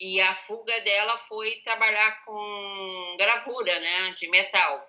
[0.00, 4.14] e a fuga dela foi trabalhar com gravura, né?
[4.16, 4.88] De metal.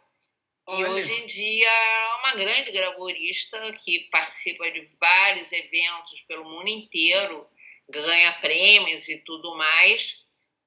[0.66, 0.88] Olha.
[0.88, 6.70] E hoje em dia é uma grande gravurista que participa de vários eventos pelo mundo
[6.70, 7.48] inteiro,
[7.90, 10.22] ganha prêmios e tudo mais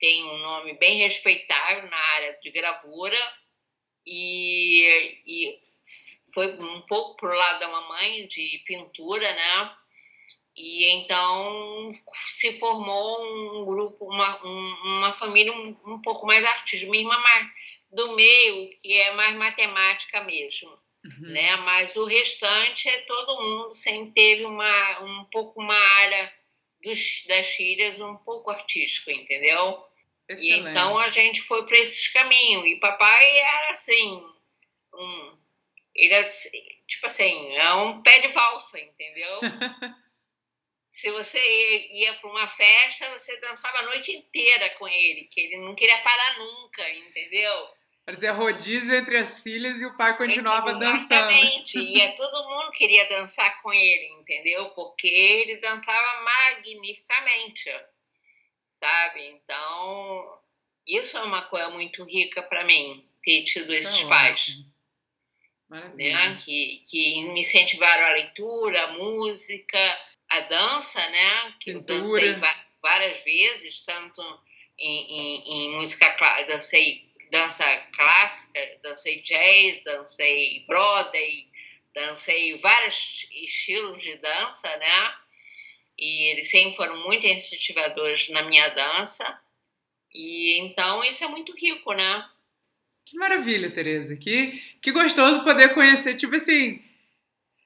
[0.05, 3.17] tem um nome bem respeitável na área de gravura
[4.07, 5.59] e, e
[6.35, 9.77] foi um pouco pro lado da mamãe de pintura, né?
[10.57, 11.91] E então
[12.31, 17.19] se formou um grupo, uma, um, uma família um, um, pouco mais artística, minha irmã
[17.19, 17.49] mais
[17.91, 20.71] do meio, que é mais matemática mesmo.
[21.05, 21.33] Uhum.
[21.33, 21.57] Né?
[21.57, 26.33] Mas o restante é todo mundo sempre teve uma, um pouco uma área
[26.83, 29.85] dos, das filhas um pouco artístico, entendeu?
[30.29, 30.67] Excelente.
[30.67, 32.65] E então a gente foi para esses caminhos.
[32.67, 34.25] E papai era assim,
[34.95, 35.37] um,
[35.95, 36.27] ele era,
[36.87, 39.41] tipo assim, é um pé de valsa, entendeu?
[40.95, 41.41] Se você
[41.91, 45.99] ia para uma festa, você dançava a noite inteira com ele, que ele não queria
[45.99, 47.69] parar nunca, entendeu?
[48.05, 51.09] Quer dizer, rodízio entre as filhas e o pai continuava Exatamente.
[51.09, 51.31] dançando.
[51.33, 54.71] Exatamente, e é, todo mundo queria dançar com ele, entendeu?
[54.71, 57.71] Porque ele dançava magnificamente,
[58.71, 59.27] sabe?
[59.31, 60.43] Então,
[60.87, 64.65] isso é uma coisa muito rica para mim, ter tido esses é pais.
[65.69, 66.41] Né?
[66.45, 71.55] Que, que me incentivaram a leitura, a música, a dança, né?
[71.61, 71.99] Que Pintura.
[71.99, 72.37] eu dancei
[72.83, 74.23] várias vezes, tanto
[74.79, 77.65] em, em, em música clássica, dancei dança
[77.95, 81.49] clássica, dancei jazz, dancei Broadway,
[81.95, 85.15] dancei vários estilos de dança, né?
[85.99, 89.41] E eles sempre foram muito incentivadores na minha dança.
[90.13, 92.29] E então isso é muito rico, né?
[93.05, 94.17] Que maravilha, Tereza.
[94.17, 96.17] Que, que gostoso poder conhecer.
[96.17, 96.83] Tipo assim,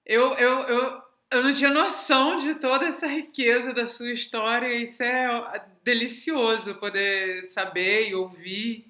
[0.05, 4.75] eu, eu, eu, eu não tinha noção de toda essa riqueza da sua história.
[4.75, 8.87] Isso é delicioso poder saber e ouvir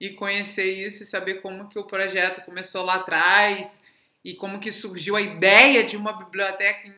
[0.00, 3.82] e conhecer isso e saber como que o projeto começou lá atrás
[4.24, 6.88] e como que surgiu a ideia de uma biblioteca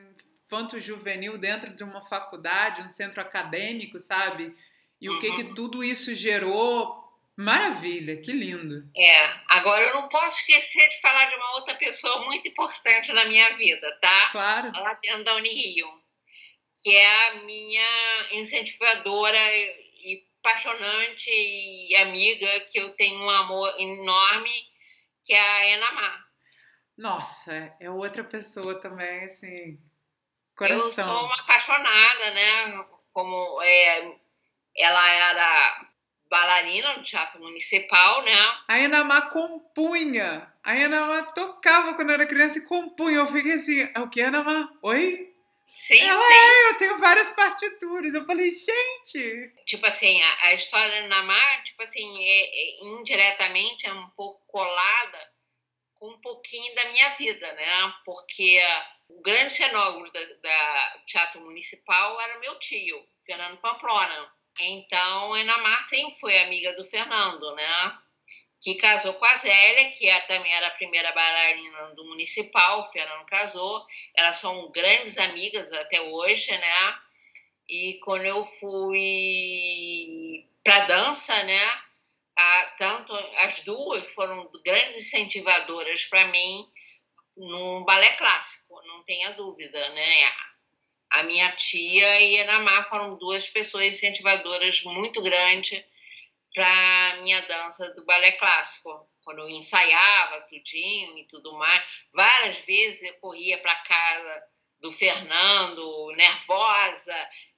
[0.47, 4.55] infanto-juvenil dentro de uma faculdade, um centro acadêmico, sabe?
[5.01, 5.55] E o que que uhum.
[5.55, 6.99] tudo isso gerou.
[7.41, 8.87] Maravilha, que lindo.
[8.95, 13.25] É, agora eu não posso esquecer de falar de uma outra pessoa muito importante na
[13.25, 14.29] minha vida, tá?
[14.31, 14.71] Claro.
[14.75, 15.89] Lá dentro da Unirio,
[16.83, 24.53] que é a minha incentivadora e apaixonante e amiga que eu tenho um amor enorme,
[25.25, 26.27] que é a Enamar.
[26.99, 29.81] Nossa, é outra pessoa também, assim,
[30.55, 30.85] coração.
[30.85, 32.85] Eu sou uma apaixonada, né?
[33.15, 34.19] Como é,
[34.77, 35.90] ela era
[36.31, 38.59] bailarina no Teatro Municipal, né?
[38.69, 40.51] A Enamar compunha.
[40.63, 43.19] A Enamar tocava quando eu era criança e compunha.
[43.19, 44.71] Eu fiquei assim, é o que, Enamar?
[44.81, 45.35] Oi?
[45.75, 46.33] Sim, ela sim.
[46.33, 48.15] é, eu tenho várias partituras.
[48.15, 49.53] Eu falei, gente.
[49.67, 54.41] Tipo assim, a, a história da Namá, tipo assim, é, é, indiretamente é um pouco
[54.47, 55.31] colada
[55.95, 57.95] com um pouquinho da minha vida, né?
[58.05, 58.61] Porque
[59.09, 64.33] o grande cenógrafo da, da Teatro Municipal era meu tio, Fernando Pamplona.
[64.59, 67.99] Então, a Namar sempre foi amiga do Fernando, né?
[68.61, 72.93] que casou com a Zélia, que é, também era a primeira bailarina do municipal, o
[72.93, 73.87] Fernando casou.
[74.15, 76.99] Elas são grandes amigas até hoje, né?
[77.67, 81.81] E quando eu fui para dança, né?
[82.37, 86.67] A, tanto as duas foram grandes incentivadoras para mim
[87.37, 90.33] no balé clássico, não tenha dúvida, né?
[91.11, 95.85] A minha tia e a Namá foram duas pessoas incentivadoras muito grandes
[96.55, 99.09] para minha dança do balé clássico.
[99.25, 104.47] Quando eu ensaiava tudinho e tudo mais, várias vezes eu corria para casa
[104.81, 107.15] do Fernando, nervosa,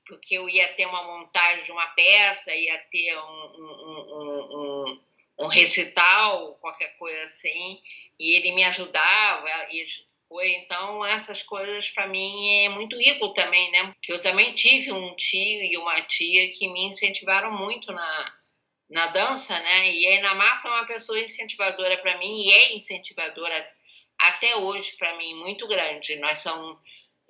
[0.07, 5.47] porque eu ia ter uma montagem de uma peça, ia ter um, um, um, um
[5.47, 7.81] recital, qualquer coisa assim,
[8.19, 9.85] e ele me ajudava, e
[10.33, 13.95] foi, então essas coisas para mim é muito rico também, né?
[14.03, 18.35] Que eu também tive um tio e uma tia que me incentivaram muito na,
[18.89, 19.93] na dança, né?
[19.93, 23.73] E a Inamar foi uma pessoa incentivadora para mim e é incentivadora
[24.19, 26.17] até hoje para mim muito grande.
[26.17, 26.79] Nós somos,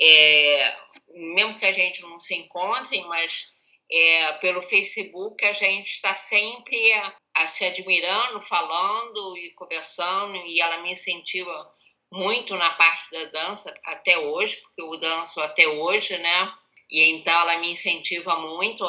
[0.01, 0.77] é,
[1.13, 3.53] mesmo que a gente não se encontre, mas
[3.91, 10.61] é, pelo Facebook a gente está sempre a, a se admirando, falando e conversando e
[10.61, 11.82] ela me incentiva
[12.13, 16.53] muito na parte da dança até hoje, porque eu danço até hoje, né?
[16.91, 18.85] E então ela me incentiva muito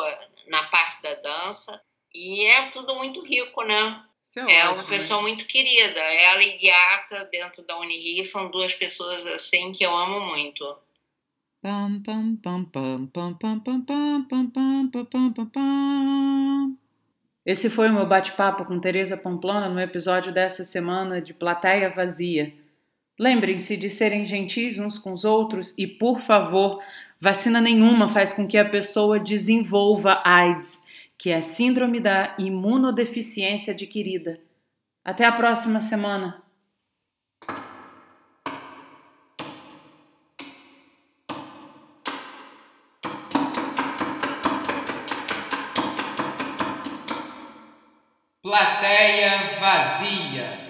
[0.47, 1.81] na parte da dança.
[2.13, 4.03] E é tudo muito rico, né?
[4.35, 5.27] É, é, uma pessoa né?
[5.29, 5.99] muito querida.
[5.99, 10.77] Ela e Yaka, dentro da Unirio, são duas pessoas assim que eu amo muito.
[17.45, 22.62] Esse foi o meu bate-papo com Teresa Pamplona no episódio dessa semana de Plateia Vazia.
[23.19, 26.81] Lembrem-se de serem gentis uns com os outros e, por favor,
[27.19, 30.81] vacina nenhuma faz com que a pessoa desenvolva AIDS,
[31.17, 34.41] que é a Síndrome da Imunodeficiência Adquirida.
[35.05, 36.41] Até a próxima semana!
[48.41, 50.62] Plateia vazia.